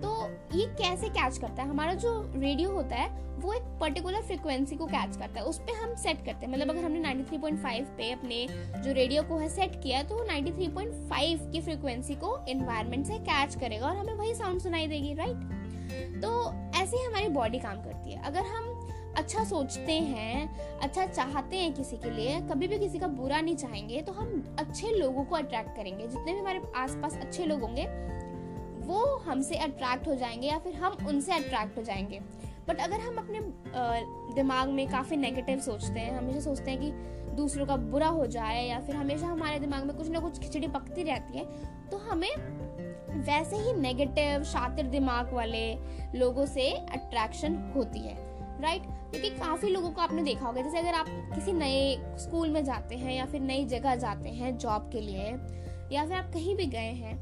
तो 0.02 0.16
ये 0.54 0.66
कैसे 0.78 1.10
कैच 1.10 1.38
करता 1.38 1.64
है? 1.64 1.70
हमारा 1.70 1.94
जो 1.96 2.22
रेडियो 2.36 2.72
होता 2.72 2.96
है, 2.96 3.24
वो 3.36 3.54
एक 3.54 3.64
पर्टिकुलर 3.82 4.22
फ्रिक्वेंसी 4.22 4.76
को 4.76 4.86
कैच 4.86 5.18
करता 5.18 5.40
है। 5.40 5.46
उस 5.46 5.60
पर 5.60 5.76
हम 5.76 5.96
सेट 5.96 6.26
करते 6.26 6.46
हैं। 6.46 6.52
मतलब 6.54 6.70
अगर 6.70 6.84
हमने 6.84 7.00
93.5 7.00 7.88
पे 7.98 8.12
अपने 8.12 8.46
जो 8.84 8.94
रेडियो 8.94 9.24
को 9.24 9.38
है 9.38 9.50
सेट 9.50 9.82
किया 9.84 10.04
तो 10.04 10.24
93.5 10.26 11.52
की 11.52 11.62
फ्रिक्वेंसी 11.62 12.16
को 12.16 12.38
इन्वायरमेंट 12.50 13.06
से 13.06 13.18
कैच 13.22 13.56
करेगा 13.56 13.88
और 13.88 13.98
हमें 13.98 14.14
वही 14.14 14.34
साउंड 14.36 14.62
सुनाई 14.62 14.88
देगी 14.88 15.14
राइट 15.14 15.54
तो 16.22 16.32
ऐसे 16.76 16.98
ही 16.98 17.04
हमारी 17.04 17.28
बॉडी 17.30 17.60
काम 17.60 17.82
करती 17.84 18.12
है। 18.12 18.22
अगर 18.24 18.46
हम 18.46 18.75
अच्छा 19.18 19.44
सोचते 19.44 19.94
हैं 19.94 20.80
अच्छा 20.80 21.06
चाहते 21.06 21.58
हैं 21.58 21.74
किसी 21.74 21.98
के 21.98 22.10
लिए, 22.10 22.40
कभी 22.50 22.68
भी 22.68 22.80
किसी 22.80 23.00
का 23.00 23.08
बुरा 23.10 23.40
नहीं 23.42 23.56
चाहेंगे 23.56 24.02
तो 24.02 24.12
हम 24.12 24.56
अच्छे 24.60 24.92
लोगों 24.92 25.24
को 25.24 25.36
अट्रैक्ट 25.36 25.76
करेंगे। 25.76 26.08
जितने 26.08 26.34
भी 26.34 26.40
हमारे 26.40 26.62
आसपास 26.76 27.18
अच्छे 27.18 27.46
लोग 27.46 27.62
होंगे, 27.62 27.86
वो 28.86 29.16
हमसे 29.18 29.56
अट्रैक्ट 29.58 30.08
हो 30.08 30.16
जाएँगे 30.16 30.48
या 30.48 30.58
फिर 30.58 30.76
हम 30.76 30.98
उनसे 31.08 31.34
अट्रैक्ट 31.34 31.78
हो 31.78 31.84
जाएँगे। 31.84 32.20
बट 32.68 32.80
अगर 32.80 33.00
हम 33.00 33.18
अपने 33.18 33.40
दिमाग 34.36 34.70
में 34.70 34.88
काफ़ी 34.88 35.18
नेगेटिव 35.18 35.60
सोचते 35.60 36.00
हैं, 36.00 36.18
हमेशा 36.18 36.40
सोचते 36.40 36.72
हैं 36.72 36.80
कि 36.80 36.92
दूसरों 37.36 37.66
का 37.66 37.76
बुरा 37.78 38.08
हो 38.08 38.26
जाए 38.28 38.66
या 38.68 38.80
फिर 38.80 38.96
हमेशा 38.96 39.28
हमारे 39.28 39.60
दिमाग 39.60 39.86
में 39.86 39.96
कुछ 39.98 40.10
ना 40.10 40.20
कुछ 40.20 40.40
खिचड़ी 40.40 40.68
पकती 40.68 41.04
रहती 41.04 41.38
है 41.38 41.46
तो 41.90 41.98
हमें 41.98 42.30
वैसे 43.26 43.56
ही 43.56 43.74
नेगेटिव 43.74 44.44
शातिर 44.44 44.86
दिमाग 44.86 45.34
वाले 45.34 45.66
लोगों 46.16 46.46
से 46.46 46.70
अट्रैक्शन 46.72 47.56
होती 47.76 48.00
है। 48.00 48.25
राइट 48.66 48.84
क्योंकि 49.12 49.30
काफ़ी 49.30 49.70
लोगों 49.70 49.90
को 49.90 50.02
आपने 50.02 50.24
देखा 50.24 50.46
होगा, 50.46 50.62
जैसे 50.62 50.80
अगर 50.80 50.94
आप 50.94 51.06
किसी 51.36 51.54
नए 51.54 52.16
स्कूल 52.20 52.50
में 52.50 52.64
जाते 52.66 52.96
हैं 52.96 53.14
या 53.14 53.26
फिर 53.26 53.42
नई 53.42 53.66
जगह 53.66 53.96
जाते 53.96 54.30
हैं 54.30 54.58
जॉब 54.58 54.90
के 54.94 55.02
लिए, 55.02 55.28
या 55.92 56.06
फिर 56.06 56.14
आप 56.14 56.32
कहीं 56.34 56.56
भी 56.56 56.66
गए 56.68 56.92
हैं, 56.94 57.18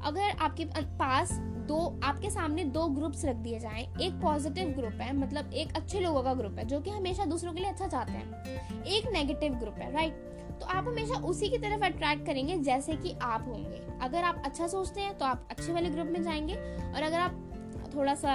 अगर 0.00 0.36
आपके 0.40 0.64
पास 0.98 1.32
दो, 1.68 1.78
आपके 2.04 2.30
सामने 2.30 2.64
दो 2.66 2.86
ग्रुप्स 2.88 3.24
रख 3.24 3.36
दिए 3.36 3.58
जाएँ, 3.58 3.82
एक 4.00 4.20
पॉजिटिव 4.22 4.68
ग्रुप 4.68 5.00
है 5.00 5.12
मतलब 5.16 5.52
एक 5.52 5.76
अच्छे 5.76 6.00
लोगों 6.00 6.22
का 6.22 6.34
ग्रुप 6.34 6.58
है, 6.58 6.64
जो 6.64 6.80
कि 6.80 6.90
हमेशा 6.90 7.24
दूसरों 7.24 7.52
के 7.52 7.60
लिए 7.60 7.70
अच्छा 7.70 7.86
चाहते 7.86 8.12
हैं, 8.12 8.84
एक 8.86 9.12
नेगेटिव 9.12 9.54
ग्रुप 9.54 9.74
है 9.74 9.92
राइट 9.92 10.28
तो 10.60 10.66
आप 10.66 10.88
हमेशा 10.88 11.14
उसी 11.24 11.48
की 11.48 11.58
तरफ़ 11.58 11.84
अट्रैक्ट 11.84 12.26
करेंगे 12.26 12.56
जैसे 12.58 12.96
कि 12.96 13.12
आप 13.22 13.44
होंगे। 13.48 13.80
अगर 14.02 14.24
आप 14.24 14.42
अच्छा 14.44 14.66
सोचते 14.66 15.00
हैं 15.00 15.16
तो 15.18 15.24
आप 15.24 15.46
अच्छे 15.50 15.72
वाले 15.72 15.90
ग्रुप 15.90 16.08
में 16.08 16.22
जाएँगे, 16.22 16.54
और 16.86 17.02
अगर 17.02 17.18
आप 17.18 17.46
थोड़ा 17.94 18.14
सा 18.14 18.34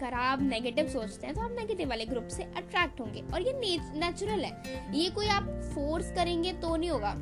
खराब 0.00 0.42
नेगेटिव 0.42 0.88
सोचते 0.88 1.26
हैं 1.26 1.34
तो 1.34 1.40
आप 1.40 1.50
नेगेटिव 1.50 1.88
वाले 1.88 2.04
ग्रुप 2.06 2.28
से 2.28 2.42
अट्रैक्ट 2.42 3.00
होंगे। 3.00 3.22
और 3.34 3.42
ये 3.42 3.52
नेचुरल 3.98 4.44
है। 4.44 4.52
ये 4.94 5.10
कोई 5.10 5.26
आप 5.28 5.48
फोर्स 5.74 6.12
करेंगे 6.12 6.52
तो 6.52 6.76
नहीं 6.76 6.90
होगा। 6.90 7.14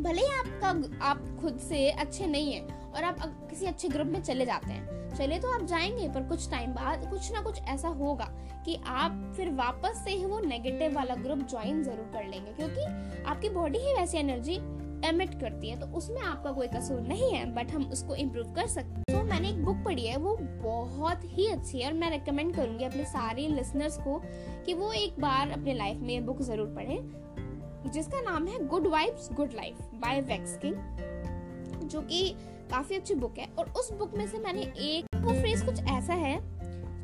भले 0.00 0.22
ही 0.22 0.28
आपका 0.28 0.68
आप 1.06 1.26
खुद 1.40 1.58
से 1.58 1.88
अच्छे 1.90 2.26
नहीं 2.26 2.52
है, 2.52 2.60
और 2.94 3.04
आप 3.04 3.18
किसी 3.50 3.66
अच्छे 3.66 3.88
ग्रुप 3.88 4.06
में 4.06 4.22
चले 4.22 4.46
जाते 4.46 4.72
हैं। 4.72 4.92
चले 5.16 5.38
तो 5.38 5.50
आप 5.52 5.64
जाएँगे, 5.66 6.08
पर 6.08 6.22
कुछ 6.22 6.50
टाइम 6.50 6.72
बाद, 6.72 7.08
कुछ 7.10 7.32
ना 7.32 7.40
कुछ 7.40 7.60
ऐसा 7.64 7.88
होगा 7.88 8.24
कि 8.64 8.78
आप 8.86 9.32
फिर 9.36 9.50
वापस 9.50 10.02
से 10.04 10.10
ही 10.10 10.24
वो 10.24 10.38
नेगेटिव 10.40 10.94
वाला 10.94 11.14
ग्रुप 11.14 11.46
ज्वाइन 11.50 11.82
ज़रूर 11.82 12.10
कर 12.12 12.28
लेंगे। 12.28 12.52
क्योंकि 12.52 13.22
आपकी 13.24 13.48
बॉडी 13.48 13.78
ही 13.78 13.92
वैसी 13.94 14.18
एनर्जी 14.18 14.58
एमिट 15.04 15.40
करती 15.40 15.70
है 15.70 15.78
तो 15.80 15.86
उसमें 15.96 16.20
आपका 16.20 16.52
कोई 16.52 16.66
कसूर 16.68 17.00
नहीं 17.02 17.32
है 17.32 17.44
बट 17.54 17.70
हम 17.72 17.84
उसको 17.92 18.14
इम्प्रूव 18.16 18.52
कर 18.54 18.66
सकते 18.68 18.90
हैं। 18.90 19.02
तो 19.10 19.22
मैंने 19.24 19.48
एक 19.48 19.64
बुक 19.64 19.76
पढ़ी 19.84 20.06
है, 20.06 20.16
वो 20.16 20.36
बहुत 20.62 21.20
ही 21.26 21.46
अच्छी 21.48 21.78
है, 21.78 21.86
और 21.86 21.92
मैं 21.94 22.10
रिकमेंड 22.10 22.54
करूँगी 22.56 22.84
अपने 22.84 23.04
सारे 23.06 23.46
लिसनर्स 23.48 23.98
को 23.98 24.20
कि 24.66 24.74
वो 24.74 24.92
एक 24.94 25.20
बार 25.20 25.50
अपने 25.50 25.74
लाइफ 25.74 26.00
में 26.00 26.08
ये 26.08 26.20
बुक 26.20 26.42
ज़रूर 26.42 26.74
पढ़ें, 26.76 27.90
जिसका 27.92 28.20
नाम 28.22 28.46
है 28.46 28.66
good 28.68 28.86
vibes 28.88 29.28
good 29.32 29.52
life 29.54 29.78
by 29.96 30.20
Vex 30.22 30.56
King 30.64 31.88
जो 31.88 32.00
कि 32.02 32.28
काफ़ी 32.70 32.96
अच्छी 32.96 33.14
बुक 33.14 33.38
है। 33.38 33.48
और 33.58 33.72
उस 33.78 33.92
बुक 33.92 34.16
में 34.18 34.26
से 34.26 34.38
मैंने 34.38 34.62
एक 34.86 35.16
वो 35.16 35.32
फ्रेज 35.32 35.62
कुछ 35.62 35.80
ऐसा 35.90 36.14
है 36.14 36.36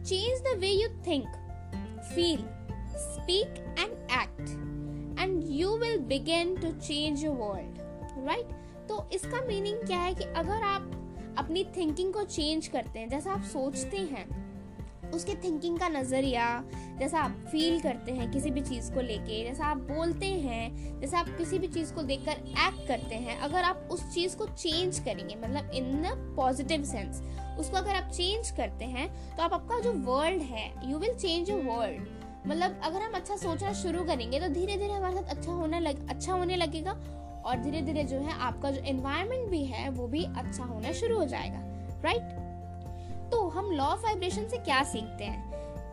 change 0.04 0.40
the 0.42 0.57
way 0.61 0.71
you 0.71 0.88
think 1.07 1.26
feel 2.14 2.45
speak 2.99 3.59
and 3.78 3.92
act 4.12 5.21
and 5.21 5.42
you 5.50 5.76
will 5.78 5.99
begin 6.09 6.57
to 6.57 6.73
change 6.78 7.25
your 7.25 7.37
world 7.37 7.79
right 8.27 8.53
तो 8.89 9.09
इसका 9.12 9.41
मीनिंग 9.41 9.87
क्या 9.87 9.99
है 9.99 10.15
कि 10.15 10.25
अगर 10.25 10.62
आप 10.62 10.91
अपनी 11.39 11.65
थिंकिंग 11.77 12.12
को 12.12 12.23
चेंज 12.23 12.69
करते 12.69 12.99
हैं, 12.99 13.09
जैसा 13.09 13.33
आप 13.33 13.43
सोचते 13.43 13.97
हैं, 13.97 15.11
उसके 15.11 15.35
थिंकिंग 15.35 15.79
का 15.79 15.89
नज़रिया, 15.89 16.65
जैसा 16.99 17.21
आप 17.21 17.37
फील 17.53 17.81
करते 17.81 18.12
हैं 18.12 18.31
किसी 18.31 18.50
भी 18.50 18.61
चीज़ 18.61 18.93
को 18.93 19.00
लेके, 19.00 19.43
जैसा 19.45 19.65
आप 19.65 19.77
बोलते 19.77 20.27
हैं, 20.27 21.00
जैसा 21.00 21.19
आप 21.19 21.29
किसी 21.39 21.59
भी 21.59 21.69
चीज़ 21.69 21.93
को 21.95 22.03
देखकर 22.03 22.33
एक्ट 22.33 22.87
करते 22.89 23.15
हैं, 23.15 23.39
अगर 23.41 23.62
आप 23.62 23.89
उस 23.93 24.15
चीज़ 24.15 24.37
को 24.37 24.47
चेंज 24.47 24.99
करेंगे 24.99 25.37
मतलब 25.37 25.71
इन 25.75 26.03
द 26.03 26.35
पॉजिटिव 26.37 26.85
सेंस 26.85 27.23
उसको 27.61 27.77
अगर 27.77 27.95
आप 27.95 28.11
चेंज 28.11 28.50
करते 28.50 28.85
हैं 28.85 29.09
तो 29.37 29.43
आप 29.43 29.53
आपका 29.53 29.79
जो 29.81 29.93
वर्ल्ड 29.93 30.43
है 30.43 30.91
you 30.91 30.99
will 30.99 31.15
change 31.15 31.50
your 31.50 31.62
world 31.62 32.49
मतलब 32.49 32.81
अगर 32.85 33.03
हम 33.03 33.12
अच्छा 33.12 33.37
सोचना 33.37 33.73
शुरू 33.73 34.05
करेंगे 34.05 34.41
तो 34.41 34.49
धीरे 34.49 34.77
धीरे 34.77 34.93
हमारे 34.93 35.15
साथ 35.15 35.37
अच्छा 35.37 35.53
होने 35.53 35.81
लग 35.81 36.09
अच्छा 36.09 36.33
होने 36.33 36.57
लगेगा 36.57 36.93
और 37.44 37.56
धीरे 37.56 37.80
धीरे 37.82 38.04
जो 38.04 38.18
है 38.18 38.38
आपका 38.40 38.70
जो 38.70 38.82
एनवायरमेंट 38.82 39.49
भी 39.50 39.64
है, 39.64 39.88
वो 39.90 40.06
भी 40.06 40.25
अच्छा 40.25 40.64
होना 40.64 40.92
शुरू 40.92 41.18
हो 41.18 41.25
जाएगा 41.25 41.61
राइट 42.04 42.38
तो 43.32 43.47
हम 43.49 43.70
लॉ 43.70 43.85
ऑफ़ 43.85 44.04
वाइब्रेशन 44.04 44.49
से 44.49 44.59
क्या 44.59 44.82
सीखते 44.82 45.25
हैं? 45.25 45.49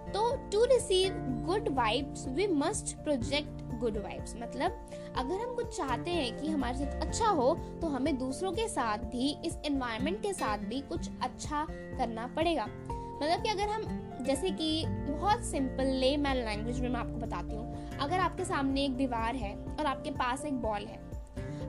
तो 0.08 0.36
to 0.52 0.64
receive 0.66 1.14
good 1.46 1.68
vibes 1.70 2.28
we 2.28 2.48
must 2.48 2.96
project 2.98 3.62
good 3.80 3.98
vibes 3.98 4.36
मतलब 4.42 4.88
अगर 5.18 5.36
हम 5.36 5.54
कुछ 5.56 5.76
चाहते 5.78 6.12
हैं 6.12 6.38
कि 6.38 6.50
हमारे 6.50 6.78
साथ 6.78 7.02
अच्छा 7.02 7.28
हो 7.28 7.54
तो 7.82 7.88
हमें 7.88 8.18
दूसरों 8.18 8.52
के 8.52 8.68
साथ 8.68 8.98
भी, 8.98 9.30
इस 9.46 9.58
एनवायरनमेंट 9.66 10.22
के 10.22 10.34
साथ 10.34 10.58
भी 10.58 10.80
कुछ 10.82 11.10
अच्छा 11.22 11.66
करना 11.70 12.28
पड़ेगा। 12.28 12.66
मतलब 12.66 13.44
कि 13.44 13.50
अगर 13.50 13.70
हम, 13.70 13.84
जैसे 14.22 14.50
कि 14.52 14.86
बहुत 14.88 15.44
सिंपल 15.44 15.88
ले 16.00 16.16
मैन 16.18 16.38
लैंग्वेज 16.38 16.80
में 16.80 16.90
मैं 16.90 17.00
आपको 17.00 17.18
बताती 17.18 17.56
हूँ। 17.56 17.98
अगर 17.98 18.20
आपके 18.20 18.46
सामने 18.46 18.84
एक 18.86 18.96
दीवार 18.98 19.36
है 19.36 19.56
और 19.80 19.86
आपके 19.86 20.12
पास 20.12 20.46
एक 20.46 20.62
बॉल 20.62 20.86
है 20.86 21.07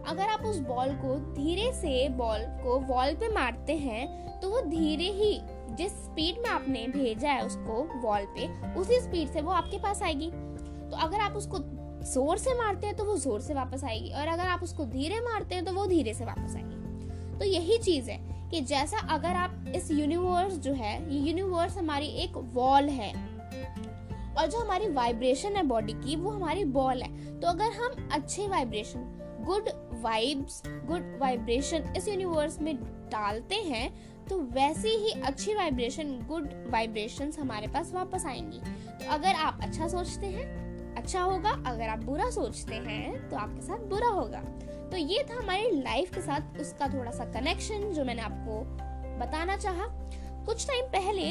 अगर 0.04 0.28
आप 0.28 0.44
उस 0.46 0.58
बॉल 0.60 0.94
को 0.96 1.14
धीरे 1.34 1.70
से 1.72 2.08
बॉल 2.16 2.40
को 2.62 2.78
वॉल 2.88 3.14
पे 3.14 3.28
मारते 3.34 3.76
हैं 3.76 4.40
तो 4.40 4.50
वो 4.50 4.60
धीरे 4.60 5.10
ही 5.12 5.40
जिस 5.76 5.92
स्पीड 5.94 6.38
में 6.38 6.48
आपने 6.50 6.86
भेजा 6.88 7.30
है 7.30 7.44
उसको 7.46 7.82
वॉल 8.00 8.26
पे, 8.28 8.46
उसी 8.74 9.00
स्पीड 9.00 9.28
से 9.28 9.40
वो 9.40 9.52
आपके 9.52 9.78
पास 9.78 10.02
आएगी। 10.02 10.30
तो 10.90 10.96
अगर 10.96 11.20
आप 11.20 11.36
उसको 11.36 11.58
ज़ोर 12.04 12.38
से 12.38 12.54
मारते 12.54 12.86
हैं 12.86 12.96
तो 12.96 13.04
वो 13.04 13.16
ज़ोर 13.16 13.40
से 13.40 13.54
वापस 13.54 13.84
आएगी, 13.84 14.10
और 14.10 14.28
अगर 14.28 14.44
आप 14.44 14.62
उसको 14.62 14.84
धीरे 14.86 15.20
मारते 15.20 15.54
हैं 15.54 15.64
तो 15.64 15.72
वो 15.72 15.86
धीरे 15.86 16.14
से 16.14 16.24
वापस 16.24 16.56
आएगी। 16.56 17.38
तो 17.38 17.44
यही 17.44 17.78
चीज़ 17.78 18.10
है 18.10 18.18
कि 18.50 18.60
जैसा 18.62 18.98
अगर 19.14 19.36
आप 19.36 19.72
इस 19.76 19.90
यूनिवर्स 19.90 20.54
जो 20.58 20.72
है, 20.72 20.94
ये 21.12 21.20
यूनिवर्स 21.20 21.76
हमारी 21.78 22.06
एक 22.24 22.36
वॉल 22.54 22.88
है, 22.90 23.12
और 24.34 24.46
जो 24.46 24.58
हमारी 24.58 24.88
वाइब्रेशन 24.90 25.56
है 25.56 25.62
बॉडी 25.64 25.92
की, 25.94 26.16
वो 26.16 26.30
हमारी 26.30 26.64
बॉल 26.66 27.02
है। 27.02 27.40
तो 27.40 27.48
अगर 27.48 27.72
हम 27.74 28.08
अच्छे 28.12 28.46
vibration 28.48 29.14
good 29.46 29.68
vibes 30.02 30.62
good 30.86 31.16
vibration 31.20 31.92
इस 31.96 32.08
यूनिवर्स 32.08 32.60
में 32.60 32.74
डालते 33.12 33.54
हैं 33.64 33.90
तो 34.28 34.38
वैसे 34.54 34.88
ही 34.88 35.10
अच्छी 35.20 35.54
वाइब्रेशन 35.54 36.18
गुड 36.28 36.48
वाइब्रेशंस 36.70 37.38
हमारे 37.38 37.66
पास 37.66 37.92
वापस 37.92 38.26
आएँगी। 38.26 38.58
तो 38.58 39.10
अगर 39.10 39.34
आप 39.36 39.58
अच्छा 39.62 39.88
सोचते 39.88 40.26
हैं 40.26 40.46
अच्छा 40.96 41.20
होगा, 41.20 41.50
अगर 41.66 41.88
आप 41.88 41.98
बुरा 41.98 42.28
सोचते 42.30 42.74
हैं 42.74 43.28
तो 43.30 43.36
आपके 43.36 43.62
साथ 43.62 43.86
बुरा 43.88 44.08
होगा। 44.08 44.40
तो 44.90 44.96
ये 44.96 45.24
था 45.30 45.34
हमारी 45.34 45.70
लाइफ 45.82 46.14
के 46.14 46.20
साथ 46.20 46.60
उसका 46.60 46.88
थोड़ा 46.88 47.10
सा 47.10 47.24
कनेक्शन 47.32 47.92
जो 47.92 48.04
मैंने 48.04 48.22
आपको 48.22 48.60
बताना 49.18 49.56
चाहा। 49.56 49.86
कुछ 50.46 50.66
टाइम 50.66 50.84
पहले 50.86 51.30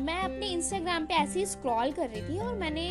मैं 0.00 0.20
अपने 0.22 0.46
इंस्टाग्राम 0.46 1.06
पे 1.06 1.14
ऐसे 1.14 1.38
ही 1.38 1.46
स्क्रॉल 1.46 1.90
कर 1.92 2.08
रही 2.08 2.22
थी 2.22 2.38
और 2.40 2.54
मैंने 2.58 2.86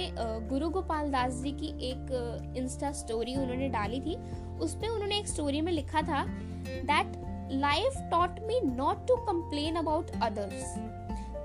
गुरु 0.50 0.70
गोपाल 0.70 1.10
दास 1.12 1.42
जी 1.44 1.52
की 1.52 1.68
एक 1.90 2.54
इंस्टा 2.58 2.92
स्टोरी 2.92 3.36
उन्होंने 3.36 3.70
डाली 3.70 4.00
थी 4.02 4.16
उस 4.60 4.76
पर 4.76 4.88
उन्होंने 4.88 5.18
एक 5.20 5.28
स्टोरी 5.28 5.62
में 5.62 5.72
लिखा 5.72 6.02
था 6.02 6.24
that 6.92 7.18
life 7.52 7.98
taught 8.12 8.40
me 8.48 8.60
not 8.66 9.08
to 9.08 9.16
complain 9.26 9.76
about 9.76 10.12
others 10.24 10.76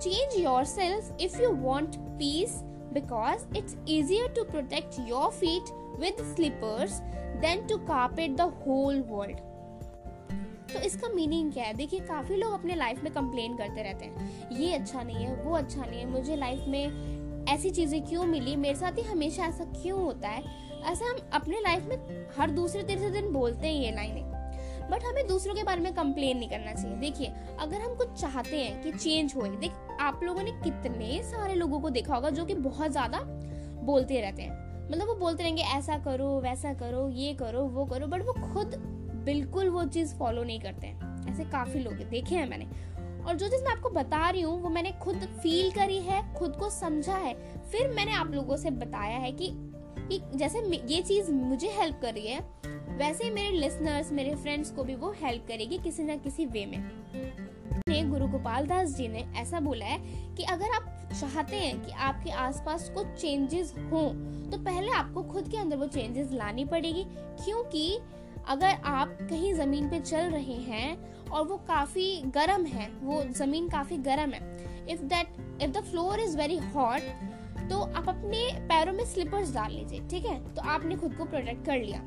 change 0.02 0.38
yourself 0.64 1.20
if 1.20 1.40
you 1.42 1.50
want 1.62 1.96
peace 2.18 2.60
because 2.92 3.46
it's 3.56 3.76
easier 3.88 4.28
to 4.36 4.44
protect 4.44 5.00
your 5.08 5.30
feet 5.32 5.72
with 6.00 6.24
slippers 6.34 7.00
than 7.40 7.66
to 7.66 7.76
carpet 7.86 8.36
the 8.36 8.52
whole 8.60 9.02
world. 9.04 9.40
तो 10.74 10.80
इसका 10.80 11.08
meaning 11.08 11.52
क्या 11.52 11.64
है? 11.64 11.74
देखिए, 11.74 12.00
काफ़ी 12.00 12.36
लोग 12.36 12.52
अपने 12.52 12.74
life 12.74 13.02
में 13.04 13.12
complain 13.12 13.56
करते 13.56 13.82
रहते 13.82 14.04
हैं। 14.04 14.50
ये 14.50 14.74
अच्छा 14.74 15.02
नहीं 15.02 15.16
है, 15.16 15.34
वो 15.34 15.56
अच्छा 15.56 15.84
नहीं 15.84 16.00
है। 16.00 16.06
मुझे 16.06 16.36
लाइफ 16.36 16.64
में 16.68 17.44
ऐसी 17.48 17.70
चीज़ें 17.70 18.06
क्यों 18.06 18.24
मिली? 18.24 18.56
मेरे 18.56 18.74
साथ 18.74 18.92
ही 18.92 19.02
हमेशा 19.02 19.44
ऐसा 19.44 19.64
क्यों 19.64 20.02
होता 20.02 20.28
है? 20.28 20.44
ऐसा 20.84 21.06
हम 21.06 21.16
अपने 21.32 21.60
लाइफ 21.60 21.84
में 21.84 22.26
हर 22.38 22.50
दूसरे 22.50 22.82
तीसरे 22.82 23.10
दिन 23.10 23.32
बोलते 23.32 23.66
हैं 23.66 23.74
ये 23.74 23.90
लाइनें। 23.90 24.24
बट 24.90 25.04
हमें 25.04 25.26
दूसरों 25.26 25.54
के 25.54 25.62
बारे 25.62 25.80
में 25.80 25.94
कंप्लेन 25.94 26.38
नहीं 26.38 26.48
करना 26.48 26.72
चाहिए। 26.72 26.96
देखिए, 26.96 27.32
अगर 27.60 27.80
हम 27.80 27.94
कुछ 27.94 28.20
चाहते 28.20 28.56
हैं 28.56 28.82
कि 28.82 28.92
चेंज 28.92 29.34
हो, 29.36 29.42
देख, 29.42 29.72
आप 30.00 30.20
लोगों 30.22 30.42
ने 30.42 30.50
कितने 30.50 31.22
सारे 31.22 31.54
लोगों 31.54 31.80
को 31.80 31.90
देखा 31.90 32.14
होगा 32.14 32.30
जो 32.30 32.44
कि 32.44 32.54
बहुत 32.54 32.90
ज़्यादा 32.90 33.18
बोलते 33.84 34.20
रहते 34.20 34.42
हैं। 34.42 34.88
मतलब 34.90 35.06
वो 35.06 35.14
बोलते 35.14 35.42
रहेंगे, 35.42 35.62
ऐसा 35.62 35.98
करो, 35.98 36.40
वैसा 36.40 36.74
करो, 36.74 37.08
ये 37.08 37.34
करो, 37.34 37.62
वो 37.62 37.84
करो। 37.84 38.06
बट 38.06 38.22
वो 38.22 38.32
खुद 38.32 38.93
बिल्कुल 39.24 39.68
वो 39.68 39.84
चीज़ 39.84 40.14
फॉलो 40.14 40.44
नहीं 40.44 40.60
करते 40.60 40.86
हैं। 40.86 41.32
ऐसे 41.32 41.44
काफ़ी 41.44 41.80
लोग 41.80 41.94
देखे 42.10 42.34
हैं 42.34 42.48
मैंने। 42.48 42.64
और 43.24 43.36
जो 43.36 43.48
चीज़ 43.48 43.62
मैं 43.64 43.72
आपको 43.72 43.90
बता 43.90 44.28
रही 44.30 44.40
हूँ 44.40 44.60
वो 44.62 44.68
मैंने 44.68 44.90
खुद 44.92 45.16
फील 45.42 45.70
करी 45.70 45.98
है 45.98 46.22
खुद 46.34 46.56
को 46.56 46.70
समझा 46.70 47.16
है। 47.16 47.34
फिर 47.70 47.88
मैंने 47.88 48.12
आप 48.12 48.30
लोगों 48.30 48.56
से 48.56 48.70
बताया 48.70 49.18
है 49.18 49.32
कि, 49.32 49.50
कि 49.98 50.20
जैसे 50.34 50.58
ये 50.86 51.02
चीज़ 51.02 51.30
मुझे 51.30 51.68
हेल्प 51.68 51.98
कर 52.02 52.14
रही 52.14 52.26
है 52.26 52.40
वैसे 52.98 53.30
मेरे 53.30 53.56
लिसनर्स 53.56 54.12
मेरे 54.12 54.34
फ्रेंड्स 54.34 54.70
को 54.70 54.84
भी 54.84 54.94
वो 54.94 55.14
हेल्प 55.22 55.46
करेगी 55.48 55.78
किसी 55.78 56.02
ना 56.02 56.16
किसी 56.16 56.46
वे 56.46 56.66
में। 56.66 56.78
ने 57.88 58.02
गुरु 58.02 58.26
गोपाल 58.26 58.66
दास 58.66 58.88
जी 58.88 59.08
ने 59.08 59.24
ऐसा 59.36 59.60
बोला 59.60 59.86
है 59.86 59.98
कि 60.34 60.42
अगर 60.42 60.70
आप 60.70 61.08
चाहते 61.20 61.56
हैं 61.56 61.80
कि 61.84 61.92
आपके 61.92 62.30
आसपास 62.30 62.88
कुछ 62.88 63.06
चेंजेस 63.06 63.74
हो 63.92 64.08
तो 64.50 64.58
पहले 64.58 64.92
आपको 64.92 65.22
खुद 65.22 65.48
के 65.48 65.56
अंदर 65.56 65.76
वो 65.76 65.86
चेंजेस 65.86 66.32
लानी 66.32 66.64
पड़ेगी। 66.64 67.04
क्योंकि 67.44 67.98
अगर 68.48 68.80
आप 68.84 69.16
कहीं 69.20 69.52
ज़मीन 69.54 69.88
पे 69.90 70.00
चल 70.00 70.30
रहे 70.30 70.56
हैं 70.62 71.28
और 71.28 71.46
वो 71.46 71.56
काफ़ी 71.68 72.22
गर्म 72.34 72.64
है, 72.66 72.88
वो 73.02 73.22
ज़मीन 73.34 73.68
काफ़ी 73.68 73.96
गर्म 73.98 74.30
है 74.30 74.86
if 74.92 75.02
that 75.02 75.62
if 75.62 75.70
the 75.70 75.84
floor 75.84 76.20
is 76.20 76.36
very 76.38 76.56
hot 76.74 77.68
तो 77.70 77.78
आप 77.78 78.08
अपने 78.08 78.48
पैरों 78.68 78.92
में 78.92 79.04
स्लीपर्स 79.04 79.54
डाल 79.54 79.72
लीजिए, 79.72 80.00
ठीक 80.10 80.24
है? 80.26 80.38
तो 80.54 80.62
आपने 80.62 80.96
खुद 80.96 81.14
को 81.14 81.24
प्रोटेक्ट 81.24 81.64
कर 81.66 81.78
लिया। 81.78 82.00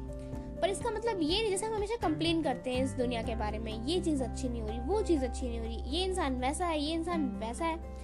पर 0.62 0.70
इसका 0.70 0.90
मतलब 0.90 1.20
ये 1.22 1.42
नहीं, 1.42 1.50
जैसे 1.52 1.66
हम 1.66 1.74
हमेशा 1.76 1.96
कंप्लेन 2.02 2.42
करते 2.44 2.72
हैं 2.72 2.84
इस 2.84 2.92
दुनिया 2.92 3.22
के 3.24 3.36
बारे 3.36 3.60
में, 3.60 3.86
ये 3.86 4.00
चीज़ 4.00 4.24
अच्छी 4.24 4.50
नहीं 4.50 4.62
हो 4.62 4.68
रही, 4.68 4.80
वो 4.80 5.02
चीज़ 5.02 5.26
अच्छी 5.26 5.48
नहीं 5.48 5.60
हो 5.60 5.66
रही, 5.66 5.78
ये 5.90 6.04
इंसान 6.06 6.36
वैसा 6.36 6.66
है, 6.66 6.80
ये 6.80 6.94
इंसान 6.94 7.26
वैसा 7.40 7.66
है 7.66 7.96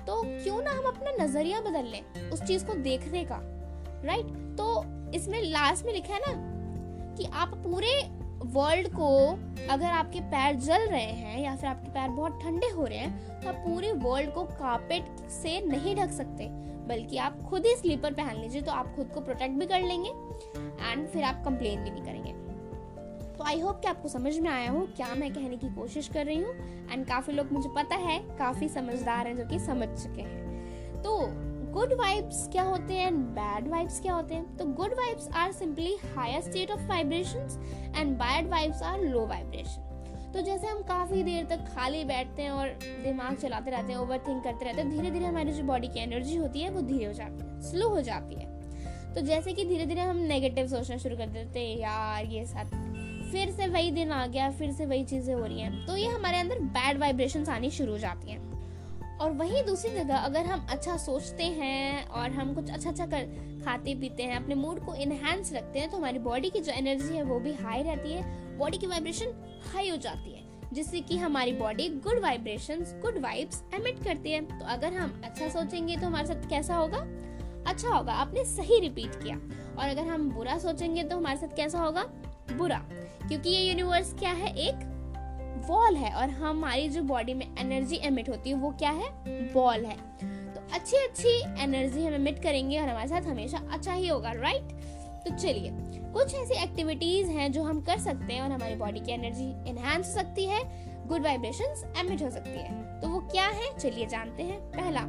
तो 0.00 0.22
क्यों 0.24 0.62
ना 0.62 0.70
हम 0.70 0.84
अपना 0.86 1.24
नज़रिया 1.24 1.60
बदल 1.60 1.84
लें 1.84 2.30
उस 2.30 2.42
चीज़ 2.42 2.64
को 2.64 2.74
देखने 2.82 3.24
का 3.24 3.40
राइट 4.04 4.26
तो 4.58 4.84
इसमें 5.14 5.40
लास्ट 5.42 5.84
में 5.84 5.92
लिखा 5.92 6.14
है 6.14 6.20
ना 6.20 6.32
कि 7.20 7.26
आप 7.34 7.54
पूरे 7.64 7.92
वर्ल्ड 8.44 8.88
को 8.88 9.08
अगर 9.70 9.86
आपके 9.86 10.20
पैर 10.26 10.54
जल 10.56 10.86
रहे 10.88 11.00
हैं 11.00 11.40
या 11.40 11.54
फिर 11.56 11.68
आपके 11.68 11.90
पैर 11.90 12.08
बहुत 12.10 12.40
ठंडे 12.42 12.68
हो 12.68 12.84
रहे 12.84 12.98
हैं 12.98 13.40
तो 13.40 13.48
आप 13.48 13.54
पूरे 13.56 13.92
वर्ल्ड 13.94 14.30
को 14.30 14.44
कारपेट 14.44 15.18
से 15.30 15.60
नहीं 15.66 15.94
ढक 15.96 16.10
सकते। 16.12 16.46
बल्कि 16.88 17.16
आप 17.16 17.40
खुद 17.42 17.66
ही 17.66 17.74
स्लीपर 17.76 18.12
पहन 18.12 18.40
लीजिए 18.40 18.62
तो 18.62 18.72
आप 18.72 18.94
खुद 18.96 19.10
को 19.14 19.20
प्रोटेक्ट 19.20 19.58
भी 19.58 19.66
कर 19.66 19.82
लेंगे 19.82 20.10
एंड 20.82 21.06
फिर 21.08 21.24
आप 21.24 21.42
कंप्लेन 21.44 21.82
भी 21.84 21.90
नहीं 21.90 22.02
करेंगे। 22.02 22.32
तो 23.34 23.44
आई 23.44 23.60
होप 23.60 23.80
कि 23.80 23.88
आपको 23.88 24.08
समझ 24.08 24.38
में 24.38 24.50
आया 24.50 24.70
हो 24.70 24.80
क्या 24.96 25.14
मैं 25.14 25.32
कहने 25.34 25.56
की 25.56 25.68
कोशिश 25.74 26.08
कर 26.08 26.26
रही 26.26 26.36
हूँ। 26.36 26.54
एंड 26.92 27.06
काफ़ी 27.06 27.32
लोग, 27.32 27.52
मुझे 27.52 27.68
पता 27.76 27.96
है, 27.98 28.18
काफ़ी 28.38 28.68
समझदार 28.68 29.26
हैं 29.26 29.36
जो 29.36 29.46
कि 29.46 29.58
समझ 29.58 29.88
चुके 30.02 30.22
हैं। 30.22 31.02
तो 31.02 31.16
गुड 31.72 31.92
वाइब्स 31.92 32.48
क्या 32.52 32.62
होते 32.62 32.94
हैं 32.94 33.06
एंड 33.06 33.18
बैड 33.18 33.68
वाइब्स 33.68 34.00
क्या 34.00 34.14
होते 34.14 34.34
हैं? 34.34 34.56
तो 34.56 34.64
good 34.64 34.92
vibes 34.92 35.28
are 35.28 35.52
simply 35.52 35.96
higher 36.16 36.40
state 36.40 36.70
of 36.70 36.80
vibrations 36.80 37.58
and 37.96 38.16
bad 38.16 38.48
vibes 38.50 38.82
are 38.82 39.00
low 39.00 39.26
vibration 39.26 39.86
तो 40.34 40.40
जैसे 40.40 40.66
हम 40.66 40.82
काफ़ी 40.82 41.22
देर 41.22 41.44
तक 41.44 41.64
खाली 41.74 42.04
बैठते 42.04 42.42
हैं 42.42 42.50
और 42.50 42.68
दिमाग 42.84 43.36
चलाते 43.36 43.70
रहते 43.70 43.92
हैं 43.92 44.00
ओवर 44.00 44.18
थिंक 44.18 44.44
करते 44.44 44.64
रहते 44.64 44.82
हैं 44.82 44.90
धीरे 44.90 45.10
धीरे 45.10 45.24
हमारी 45.24 45.52
जो 45.52 45.62
बॉडी 45.62 45.88
की 45.88 46.00
एनर्जी 46.00 46.36
होती 46.36 46.60
है, 46.60 46.70
वो 46.70 46.80
धीरे 46.80 47.04
हो 47.04 47.12
जाती 47.12 47.44
है 47.44 47.60
स्लो 47.60 47.88
हो 47.88 48.00
जाती 48.00 48.34
है। 48.34 49.14
तो 49.14 49.20
जैसे 49.20 49.52
कि 49.52 49.64
धीरे 49.64 49.86
धीरे 49.86 50.00
हम 50.00 50.16
नेगेटिव 50.16 50.66
सोचना 50.66 50.96
शुरू 50.96 51.16
कर 51.16 51.26
देते 51.26 51.60
हैं, 51.60 51.78
यार, 51.78 52.24
ये 52.24 52.46
सब 52.46 52.70
फिर 53.32 53.50
से 53.50 53.66
वही 53.66 53.90
दिन 53.90 54.12
आ 54.12 54.26
गया, 54.26 54.50
फिर 54.50 54.72
से 54.72 54.86
वही 54.86 55.04
चीज़ें 55.04 55.34
हो 55.34 55.44
रही 55.44 55.60
हैं। 55.60 55.86
तो 55.86 55.96
ये 55.96 56.06
हमारे 56.06 56.38
अंदर 56.38 56.58
बैड 56.58 56.98
वाइब्रेशंस 56.98 57.48
आनी 57.48 57.70
शुरू 57.70 57.92
हो 57.92 57.98
जाती 57.98 58.30
हैं। 58.30 58.49
और 59.20 59.30
वहीं 59.30 59.62
दूसरी 59.64 59.90
जगह 59.90 60.16
अगर 60.16 60.46
हम 60.46 60.66
अच्छा 60.70 60.96
सोचते 60.96 61.44
हैं 61.44 62.06
और 62.08 62.30
हम 62.30 62.54
कुछ 62.54 62.70
अच्छा 62.70 62.90
अच्छा 62.90 63.06
कर 63.06 63.24
खाते 63.64 63.94
पीते 63.94 64.22
हैं, 64.22 64.36
अपने 64.36 64.54
मूड 64.54 64.84
को 64.86 64.94
इनहेंस 64.94 65.52
रखते 65.52 65.78
हैं 65.78 65.90
तो 65.90 65.96
हमारी 65.96 66.18
बॉडी 66.18 66.50
की 66.50 66.60
जो 66.60 66.72
एनर्जी 66.72 67.16
है 67.16 67.22
वो 67.22 67.38
भी 67.40 67.52
हाई 67.54 67.82
रहती 67.82 68.12
है 68.12 68.58
बॉडी 68.58 68.78
की 68.78 68.86
वाइब्रेशन 68.86 69.32
हाई 69.74 69.88
हो 69.90 69.96
जाती 69.96 70.32
है, 70.32 70.42
जिससे 70.72 71.00
कि 71.00 71.16
हमारी 71.16 71.52
body 71.52 71.88
good 72.04 72.20
vibration 72.22 72.84
good 73.02 73.18
vibes 73.18 73.62
emit 73.74 74.02
करती 74.04 74.32
है। 74.32 74.40
तो 74.48 74.64
अगर 74.66 74.92
हम 74.92 75.20
अच्छा 75.24 75.48
सोचेंगे 75.48 75.96
तो 75.96 76.06
हमारे 76.06 76.26
साथ 76.26 76.48
कैसा 76.48 76.76
होगा? 76.76 76.98
अच्छा 77.66 77.88
होगा, 77.88 78.12
आपने 78.12 78.44
सही 78.46 78.78
रिपीट 78.80 79.22
किया। 79.22 79.36
और 79.78 79.88
अगर 79.88 80.06
हम 80.06 80.30
बुरा 80.30 80.58
सोचेंगे 80.58 81.02
तो 81.02 81.16
हमारे 81.16 81.38
साथ 81.38 81.56
कैसा 81.56 81.78
होगा? 81.78 82.02
बुरा, 82.52 82.78
क्योंकि 83.28 83.50
ये 83.50 83.62
यूनिवर्स 83.62 84.14
क्या 84.14 84.30
है? 84.32 84.54
एक 84.58 84.88
वॉल 85.66 85.96
है 85.96 86.12
और 86.14 86.30
हमारी 86.30 86.88
जो 86.88 87.02
बॉडी 87.02 87.34
में 87.34 87.46
एनर्जी 87.58 87.96
एमिट 88.04 88.28
होती 88.28 88.50
है 88.50 88.56
वो 88.56 88.70
क्या 88.70 88.90
है? 88.90 89.10
बॉल 89.52 89.84
है। 89.84 89.96
तो 90.54 90.60
अच्छी 90.74 90.96
अच्छी 90.96 91.62
एनर्जी 91.62 92.04
हम 92.06 92.14
एमिट 92.14 92.42
करेंगे 92.42 92.80
और 92.80 92.88
हमारे 92.88 93.08
साथ 93.08 93.22
हमेशा 93.22 93.62
अच्छा 93.72 93.92
ही 93.92 94.08
होगा 94.08 94.32
राइट 94.32 94.72
तो 95.24 95.36
चलिए, 95.36 95.70
कुछ 96.12 96.34
ऐसी 96.34 96.62
एक्टिविटीज़ 96.62 97.30
हैं 97.30 97.50
जो 97.52 97.62
हम 97.62 97.80
कर 97.80 97.98
सकते 97.98 98.34
हैं 98.34 98.42
और 98.42 98.50
हमारी 98.50 98.74
बॉडी 98.74 99.00
की 99.00 99.12
एनर्जी 99.12 99.48
एनहांस 99.70 100.06
हो 100.06 100.12
सकती 100.12 100.44
है 100.44 100.60
गुड 101.08 101.22
वाइब्रेशंस 101.22 101.84
एमिट 101.98 102.22
हो 102.22 102.30
सकती 102.30 102.50
है। 102.50 103.00
तो 103.00 103.08
वो 103.08 103.20
क्या 103.20 103.46
है? 103.46 103.76
चलिए 103.78 104.06
जानते 104.06 104.42
हैं। 104.42 104.60
पहला 104.70 105.00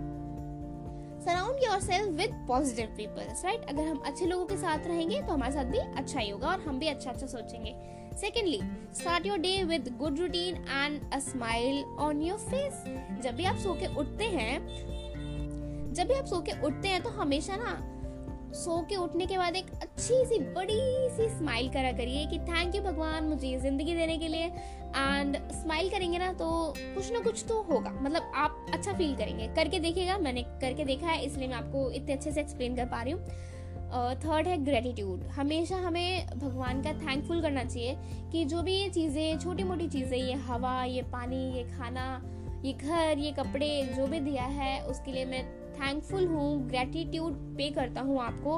surround 1.26 1.64
yourself 1.80 2.10
with 2.18 2.34
positive 2.48 2.94
peoples 2.98 3.44
right 3.46 3.66
अगर 3.70 3.88
हम 3.88 4.02
अच्छे 4.06 4.26
लोगों 4.26 4.46
के 4.46 4.58
साथ 4.58 4.88
रहेंगे 4.88 5.22
तो 5.22 5.34
हमारे 5.34 5.54
साथ 5.54 5.66
भी 5.66 5.78
अच्छा 5.78 6.20
ही 6.20 6.30
होगा 6.30 6.48
और 6.48 6.60
हम 6.60 6.80
भी 6.80 6.88
अच्छा 6.88 7.12
अच्छा 7.12 7.28
सोचेंगे। 7.28 7.74
Secondly 8.18 8.60
start 8.96 9.26
your 9.26 9.38
day 9.38 9.52
with 9.64 9.88
good 10.00 10.20
routine 10.20 10.56
and 10.70 11.14
a 11.14 11.20
smile 11.22 11.84
on 12.00 12.22
your 12.22 12.40
face 12.40 12.84
जब 13.24 13.36
भी 13.36 13.46
आप 13.46 13.58
सो 13.58 13.74
के 13.74 13.96
उठते 13.96 14.26
हैं, 14.26 14.60
जब 15.94 16.08
भी 16.08 16.14
आप 16.14 16.26
सो 16.26 16.42
के 16.42 16.62
उठते 16.62 16.88
हैं 16.88 17.02
तो 17.04 17.10
हमेशा 17.12 17.56
ना 17.56 17.80
सो 18.56 18.80
के 18.90 18.96
उठने 18.96 19.26
के 19.26 19.38
बाद 19.38 19.56
एक 19.56 19.66
अच्छी 19.74 20.14
सी 20.26 20.38
बड़ी 20.54 20.80
सी 21.12 21.28
स्माइल 21.30 21.70
करा 21.70 21.92
करिए 21.92 22.26
कि 22.28 22.40
थैंक 22.48 22.76
यू 22.76 22.82
भगवान 22.82 23.24
मुझे 23.24 23.58
ज़िंदगी 23.60 23.94
देने 23.96 24.18
के 24.18 24.28
लिए। 24.28 24.46
एंड 24.46 25.38
स्माइल 25.54 25.90
करेंगे 25.90 26.18
ना 26.18 26.32
तो 26.34 26.50
कुछ 26.78 27.12
ना 27.12 27.20
कुछ 27.20 27.44
तो 27.50 27.62
होगा। 27.64 27.92
मतलब 27.92 28.32
आप 28.36 28.66
अच्छा 28.74 28.94
फील 28.94 29.16
करेंगे। 29.16 29.48
करके 29.56 29.80
देखिएगा, 29.80 30.18
मैंने 30.18 30.44
करके 30.62 30.86
देखा 30.86 31.08
है, 31.08 31.24
इसलिए 31.26 31.48
मैं 31.48 31.56
आपको 31.56 31.90
इतने 31.92 32.14
अच्छे 32.14 32.32
से 32.32 32.42
एक्सप्लेन 32.42 32.76
कर 32.76 32.86
पा 32.86 33.02
रही 33.02 33.14
हूँ। 33.14 33.22
थर्ड 33.92 34.48
है 34.48 34.58
ग्रेटिट्यूड 34.66 35.24
हमेशा 35.30 35.78
हमें 35.78 36.28
भगवान 36.36 36.82
का 36.82 36.94
थैंकफुल 36.94 37.42
करना 37.42 37.64
चाहिए 37.64 37.96
कि 38.32 38.44
जो 38.46 38.62
भी 38.62 38.74
ये 38.74 38.90
चीज़ें 38.90 39.40
छोटी 39.40 39.64
मोटी 39.64 39.88
चीज़ें, 39.88 40.18
ये 40.18 40.34
हवा, 40.34 40.84
ये 40.84 41.02
पानी, 41.02 41.42
ये 41.58 41.64
खाना, 41.64 42.06
ये 42.66 42.74
घर, 42.74 43.20
ये 43.20 43.32
कपड़े, 43.32 43.70
जो 43.98 44.08
भी 44.08 44.20
दिया 44.20 44.44
है, 44.44 44.82
उसके 44.84 45.12
लिए 45.12 45.26
मैं 45.26 45.44
थैंकफुल 45.74 46.28
हूँ 46.28 46.68
ग्रेटिट्यूड 46.70 47.34
पे 47.58 47.70
करता 47.70 48.02
हूँ 48.02 48.22
आपको 48.22 48.58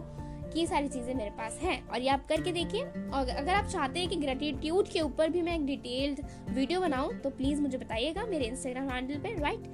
कि 0.54 0.60
ये 0.60 0.66
सारी 0.68 0.88
चीज़ें 0.88 1.14
मेरे 1.16 1.30
पास 1.30 1.60
हैं। 1.62 1.78
और 1.88 2.02
ये 2.02 2.10
आप 2.10 2.26
करके 2.30 2.52
देखिए, 2.52 2.84
और 2.84 3.30
अगर 3.30 3.54
आप 3.54 3.66
चाहते 3.66 4.00
हैं 4.00 4.10
कि 4.10 4.16
ग्रेटिट्यूड 4.16 4.88
के 4.88 5.02
ऊपर 5.02 5.30
भी 5.30 5.42
मैं 5.42 5.56
एक 5.56 5.66
डिटेल्ड 5.66 6.20
वीडियो 6.50 6.82
बनाऊँ 6.82 7.14
तो 7.22 7.30
प्लीज़ 7.30 7.62
मुझे 7.62 7.78
बताइएगा 7.78 8.26
मेरे 8.26 8.46
इंस्टाग्राम 8.46 8.90
हैंडल 8.90 9.16
पर 9.16 9.42
right 9.42 9.68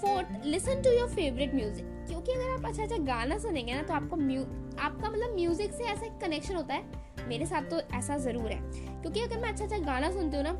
fourth 0.00 0.46
listen 0.46 0.82
to 0.82 0.90
your 0.90 1.08
favourite 1.08 1.54
music 1.54 1.95
क्योंकि 2.26 2.42
अगर 2.42 2.52
आप 2.52 2.64
अच्छा 2.66 2.82
अच्छा 2.82 2.96
गाना 2.96 3.38
सुनेंगे 3.38 3.74
ना 3.74 3.82
तो 3.82 3.94
आपको 3.94 4.16
म्यू, 4.16 4.40
आपका 4.80 5.10
मतलब 5.10 5.34
म्यूज़िक 5.34 5.72
से 5.72 5.84
ऐसा 5.84 6.06
कनेक्शन 6.20 6.56
होता 6.56 6.74
है। 6.74 7.28
मेरे 7.28 7.46
साथ 7.46 7.62
तो 7.62 7.80
ऐसा 7.96 8.16
ज़रूर 8.18 8.50
है। 8.50 8.58
क्योंकि 9.02 9.20
अगर 9.20 9.38
मैं 9.38 9.48
अच्छा 9.48 9.64
अच्छा 9.64 9.78
गाना 9.78 10.10
सुनती 10.10 10.36
हूँ 10.36 10.44
ना 10.44 10.52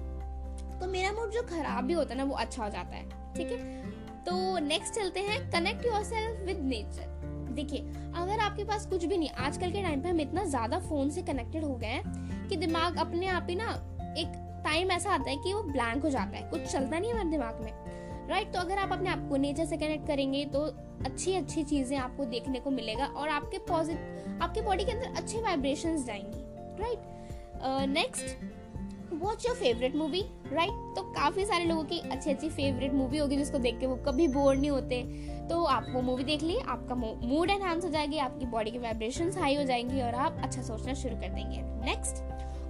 तो 0.81 0.87
मेरा 0.87 1.13
मूड 1.13 1.31
जो 1.31 1.43
खराब 1.43 1.85
भी 1.85 1.93
होता 1.93 2.15
है 2.15 2.19
ना, 2.19 2.25
वो 2.25 2.35
अच्छा 2.35 2.63
हो 2.65 2.71
जाता 2.71 2.97
है। 2.97 3.35
ठीक 3.35 3.53
है? 3.53 3.59
तो 4.25 4.59
नेक्स्ट 4.59 4.95
चलते 4.95 5.21
हैं 5.21 5.39
connect 5.51 5.87
your 5.87 6.03
self 6.05 6.47
with 6.47 6.61
nature 6.65 7.15
देखिए, 7.55 7.81
अगर 8.17 8.41
आपके 8.41 8.65
पास 8.65 8.87
कुछ 8.87 9.05
भी 9.05 9.19
नहीं, 9.19 9.31
आजकल 9.31 9.71
के 9.73 9.83
टाइम 9.83 10.01
पे 10.01 10.09
हम 10.09 10.21
इतना 10.21 10.45
ज़्यादा 10.45 10.79
फ़ोन 10.79 11.11
से 11.11 11.23
कनेक्टेड 11.23 11.65
हो 11.65 11.75
गए 11.75 11.87
हैं 11.87 12.49
कि 12.49 12.57
दिमाग 12.57 12.97
अपने 12.97 13.27
आप 13.27 13.47
ही 13.51 13.57
ना, 13.57 13.71
एक 14.19 14.43
टाइम 14.65 14.91
ऐसा 14.91 15.11
आता 15.11 15.31
है 15.31 15.37
कि 15.37 15.53
वो 15.55 15.63
ब्लैंक 15.63 16.03
हो 16.03 16.11
जाता 16.11 16.37
है। 16.37 16.51
कुछ 16.51 16.61
चलता 16.63 16.99
नहीं 16.99 17.13
हमारे 17.13 17.31
दिमाग 17.31 17.61
में। 17.61 17.73
राइट 18.29 18.53
तो 18.53 18.61
अगर 18.61 18.79
आप 18.79 18.93
अपने 18.93 19.11
आप 19.11 19.29
को 19.29 19.37
नेचर 19.37 19.65
से 19.65 19.77
कनेक्ट 19.77 20.07
करेंगे 20.07 20.45
तो 20.45 20.61
अच्छी 21.05 21.35
अच्छी 21.35 21.63
चीज़ें 21.65 21.97
आपको 21.99 22.25
देखने 22.25 22.61
को 22.61 22.71
मिलेगा 22.71 23.07
और 23.07 23.29
आपके 23.29 23.59
पॉजिटिव 23.69 24.43
आपके 24.43 24.61
बॉडी 24.63 24.85
के 24.85 24.93
अंदर 24.93 25.15
अच्छे 25.17 25.41
वाइब्रेशंस 25.41 26.07
जाएँगी। 26.07 26.45
Right 26.83 27.89
next 27.89 29.15
watch 29.15 29.47
your 29.47 29.57
favourite 29.57 29.95
movie 29.97 30.21
right 30.53 30.95
तो 30.97 31.03
काफ़ी 31.13 31.45
सारे 31.47 31.65
लोगों 31.65 31.85
की 31.85 31.99
अच्छी 32.01 32.31
अच्छी 32.31 32.49
फेवरेट 32.49 32.93
मूवी 32.95 33.19
होगी 33.19 33.37
जिसको 33.37 33.59
देख 33.59 33.79
के 33.81 33.87
वो 33.87 33.97
कभी 34.07 34.27
बोर 34.29 34.57
नहीं 34.57 34.71
होते। 34.71 35.03
तो 35.49 35.63
आप 35.65 35.87
वो 35.91 36.01
मूवी 36.03 36.25
देख 36.25 36.43
लिए, 36.43 36.61
आपका 36.61 36.95
मूड 36.95 37.51
एनहांस 37.51 37.85
हो 37.85 37.91
जाएगी, 37.91 38.19
आपकी 38.19 38.47
बॉडी 38.47 38.71
की 38.71 38.79
वाइब्रेशन 38.79 39.31
हाई 39.39 39.55
हो 39.57 39.65
जाएँगी 39.65 40.03
और 40.03 40.15
आप 40.17 40.41
अच्छा 40.43 40.63
सोचना 40.63 40.95
शुरू 40.95 41.17
कर 41.17 41.29
देंगे। 41.29 41.63
नेक्स्ट 41.87 42.23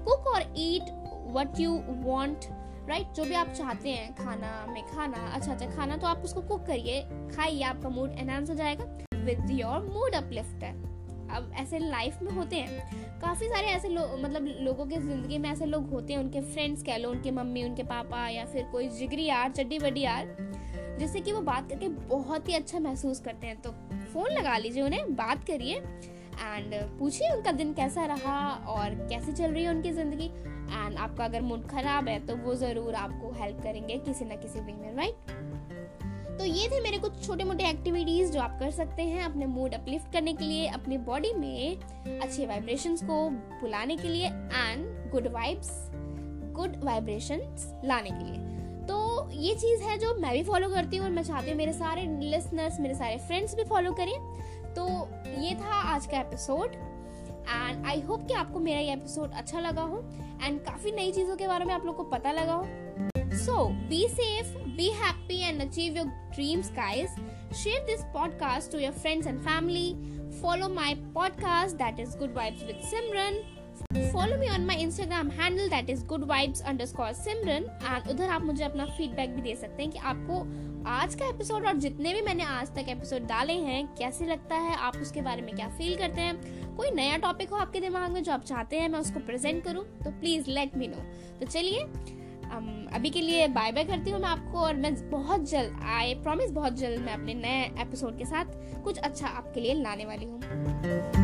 कुक 0.04 0.26
और 0.26 0.42
eat 0.58 0.90
what 1.32 1.60
you 1.60 1.72
want 2.02 2.44
right 2.88 3.12
जो 3.16 3.24
भी 3.24 3.34
आप 3.34 3.48
चाहते 3.48 3.90
हैं, 3.90 4.14
खाना, 4.14 4.66
में 4.68 4.82
खाना 4.86 5.26
अच्छा 5.34 5.52
अच्छा 5.52 5.66
खाना 5.66 5.96
तो 5.96 6.06
आप 6.06 6.22
उसको 6.24 6.42
कुक 6.42 6.66
करिए। 6.66 7.00
खाइए 7.36 7.62
आपका 7.64 7.88
मूड 7.88 8.12
एनहांस 8.12 8.50
हो 8.50 8.54
जाएगा। 8.54 8.84
विद 9.16 9.50
योर 9.50 9.80
मूड 9.84 10.14
अपलिफ्टर 10.14 10.84
अब 11.26 11.50
ऐसे 11.60 11.78
लाइफ 11.80 12.18
में 12.22 12.30
होते 12.32 12.56
हैं। 12.56 13.20
काफ़ी 13.20 13.48
सारे 13.48 13.66
ऐसे 13.66 13.88
लोग 13.88 14.18
मतलब 14.20 14.44
लोगों 14.60 14.86
के 14.86 14.96
ज़िंदगी 14.96 15.38
में 15.38 15.50
ऐसे 15.50 15.66
लोग 15.66 15.90
होते 15.90 16.12
हैं, 16.12 16.20
उनके 16.20 16.40
फ्रेंड्स 16.42 16.82
कह 16.82 16.96
लो, 16.96 17.10
उनके 17.10 17.30
मम्मी, 17.30 17.64
उनके 17.64 17.82
पापा 17.84 18.28
या 18.28 18.44
फिर 18.44 18.68
कोई 18.72 18.88
जिगरी 18.88 19.24
यार, 19.24 19.50
चड्डी 19.52 19.78
बड्डी 19.78 20.00
यार, 20.00 20.36
जिससे 20.98 21.20
कि 21.20 21.32
वो 21.32 21.40
बात 21.42 21.68
करके 21.70 21.88
बहुत 21.88 22.48
ही 22.48 22.54
अच्छा 22.54 22.78
महसूस 22.78 23.20
करते 23.20 23.46
हैं। 23.46 23.60
तो 23.62 23.70
फ़ोन 24.12 24.30
लगा 24.30 24.56
लीजिए 24.58 24.82
उन्हें, 24.82 25.14
बात 25.16 25.44
करिए 25.44 25.76
एंड 25.76 26.74
पूछिए 26.98 27.30
उनका 27.30 27.52
दिन 27.52 27.72
कैसा 27.74 28.04
रहा 28.06 28.38
और 28.68 28.94
कैसे 29.08 29.32
चल 29.32 29.50
रही 29.50 29.64
है 29.64 29.70
उनकी 29.70 29.92
ज़िंदगी। 29.92 30.30
एंड 30.66 30.96
आपका 30.96 31.24
अगर 31.24 31.42
मूड 31.42 31.66
ख़राब 31.68 32.08
है 32.08 32.18
तो 32.26 32.36
वो 32.36 32.54
ज़रूर 32.54 32.94
आपको 32.94 33.32
हेल्प 33.40 33.62
करेंगे 33.62 33.98
किसी 33.98 34.24
ना 34.24 34.36
किसी 34.36 34.60
वे 34.60 34.72
में 34.72 34.94
राइट 34.96 35.34
तो 36.38 36.44
ये 36.44 36.68
थे 36.68 36.80
मेरे 36.80 36.98
कुछ 36.98 37.26
छोटे 37.26 37.44
मोटे 37.44 37.64
एक्टिविटीज़ 37.64 38.32
जो 38.32 38.40
आप 38.40 38.58
कर 38.60 38.70
सकते 38.70 39.02
हैं 39.02 39.22
अपने 39.24 39.46
मूड 39.46 39.74
अपलिफ्ट 39.74 40.12
करने 40.12 40.32
के 40.32 40.44
लिए, 40.44 40.66
अपनी 40.68 40.98
बॉडी 40.98 41.32
में 41.32 41.78
अच्छे 42.20 42.46
वाइब्रेशंस 42.46 43.02
को 43.02 43.28
बुलाने 43.30 43.96
के 43.96 44.08
लिए 44.08 44.26
and 44.26 45.10
good 45.10 45.26
vibes 45.32 45.70
good 46.54 46.76
vibrations 46.84 47.66
लाने 47.84 48.10
के 48.10 48.24
लिए। 48.24 48.84
तो 48.86 49.30
ये 49.32 49.54
चीज़ 49.54 49.82
है 49.82 49.98
जो 49.98 50.14
मैं 50.14 50.32
भी 50.32 50.42
फॉलो 50.42 50.68
करती 50.68 50.96
हूँ 50.96 51.06
और 51.06 51.12
मैं 51.12 51.22
चाहती 51.22 51.50
हूँ 51.50 51.58
मेरे 51.58 51.72
सारे 51.72 52.02
लिसनर्स 52.22 52.80
मेरे 52.80 52.94
सारे 52.94 53.16
फ्रेंड्स 53.26 53.54
भी 53.54 53.64
फॉलो 53.64 53.92
करें। 53.92 54.14
तो 54.74 54.86
ये 55.40 55.54
था 55.54 55.80
आज 55.94 56.06
का 56.06 56.20
एपिसोड 56.20 56.74
एंड 57.48 57.86
आई 57.86 58.00
होप 58.00 58.26
कि 58.28 58.34
आपको 58.34 58.60
मेरा 58.60 58.80
ये 58.80 58.92
एपिसोड 58.92 59.32
अच्छा 59.32 59.60
लगा 59.60 59.82
हो। 59.82 60.04
एंड 60.42 60.60
काफ़ी 60.60 60.92
नई 60.92 61.12
चीज़ों 61.12 61.36
के 61.36 61.46
बारे 61.46 61.64
में 61.64 61.74
आप 61.74 61.86
लोग 61.86 61.96
को 61.96 62.04
पता 62.04 62.32
लगा 62.32 62.54
हो। 62.54 62.64
So 63.36 63.64
be 63.88 64.06
safe 64.08 64.56
be 64.76 64.88
happy 64.90 65.40
and 65.48 65.60
achieve 65.60 65.96
your 65.96 66.06
dreams 66.06 66.70
guys 66.72 67.10
share 67.56 67.84
this 67.84 68.00
podcast 68.04 68.72
to 68.72 68.78
your 68.78 68.92
friends 68.92 69.26
and 69.26 69.38
family 69.40 69.94
follow 70.42 70.68
my 70.68 70.94
podcast 70.94 71.76
that 71.76 72.00
is 72.00 72.18
good 72.18 72.34
vibes 72.34 72.62
with 72.62 72.76
Simran 72.76 73.42
follow 74.12 74.36
me 74.36 74.48
on 74.48 74.66
my 74.66 74.76
Instagram 74.76 75.30
handle 75.30 75.68
that 75.68 75.90
is 75.90 76.06
good 76.06 76.24
vibes 76.24 76.62
under 76.62 76.86
Simran 77.12 77.64
and 77.82 78.10
उधर 78.10 78.28
आप 78.28 78.42
मुझे 78.42 78.64
अपना 78.64 78.84
feedback 78.84 79.34
भी 79.34 79.42
दे 79.42 79.54
सकते 79.54 79.82
हैं 79.82 79.92
कि 79.92 79.98
आपको 79.98 80.42
आज 80.86 81.14
का 81.14 81.28
एपिसोड 81.28 81.66
और 81.66 81.76
जितने 81.76 82.12
भी 82.14 82.20
मैंने 82.20 82.44
आज 82.44 82.68
तक 82.68 82.88
एपिसोड 82.88 83.22
डाले 83.22 83.52
हैं, 83.52 83.86
कैसे 83.98 84.26
लगता 84.26 84.56
है, 84.56 84.76
आप 84.76 84.96
उसके 84.96 85.20
बारे 85.20 85.42
में 85.42 85.54
क्या 85.54 85.68
फील 85.68 85.96
करते 85.96 86.20
हैं? 86.20 86.76
कोई 86.76 86.90
नया 86.90 87.16
टॉपिक 87.16 87.50
हो 87.50 87.56
आपके 87.56 87.80
दिमाग 87.80 88.10
में 88.10 88.22
जो 88.22 88.32
आप 88.32 88.44
चाहते 88.44 88.80
हैं, 88.80 88.88
मैं 88.88 88.98
उसको 88.98 89.20
प्रेजेंट 89.20 89.64
करूँ 89.64 89.84
तो 89.84 90.10
प्लीज़ 90.10 90.50
लेट 90.50 90.76
मी 90.76 90.86
नो 90.86 91.02
तो 91.40 91.46
चलिए 91.46 91.80
अभी 92.94 93.10
के 93.10 93.20
लिए 93.20 93.48
बाय 93.48 93.72
बाय 93.72 93.84
करती 93.84 94.10
हूँ 94.10 94.20
मैं 94.20 94.28
आपको 94.28 94.58
और 94.58 94.74
मैं 94.74 95.10
बहुत 95.10 95.48
जल्द 95.50 95.80
आई 95.84 96.14
प्रॉमिस 96.14 96.50
बहुत 96.50 96.72
जल्द 96.72 97.00
मैं 97.00 97.14
अपने 97.14 97.34
नए 97.34 97.64
एपिसोड 97.82 98.18
के 98.18 98.24
साथ 98.24 98.80
कुछ 98.84 98.98
अच्छा 98.98 99.26
आपके 99.26 99.60
लिए 99.60 99.74
लाने 99.74 100.04
वाली 100.04 100.24
हूँ. 100.24 101.15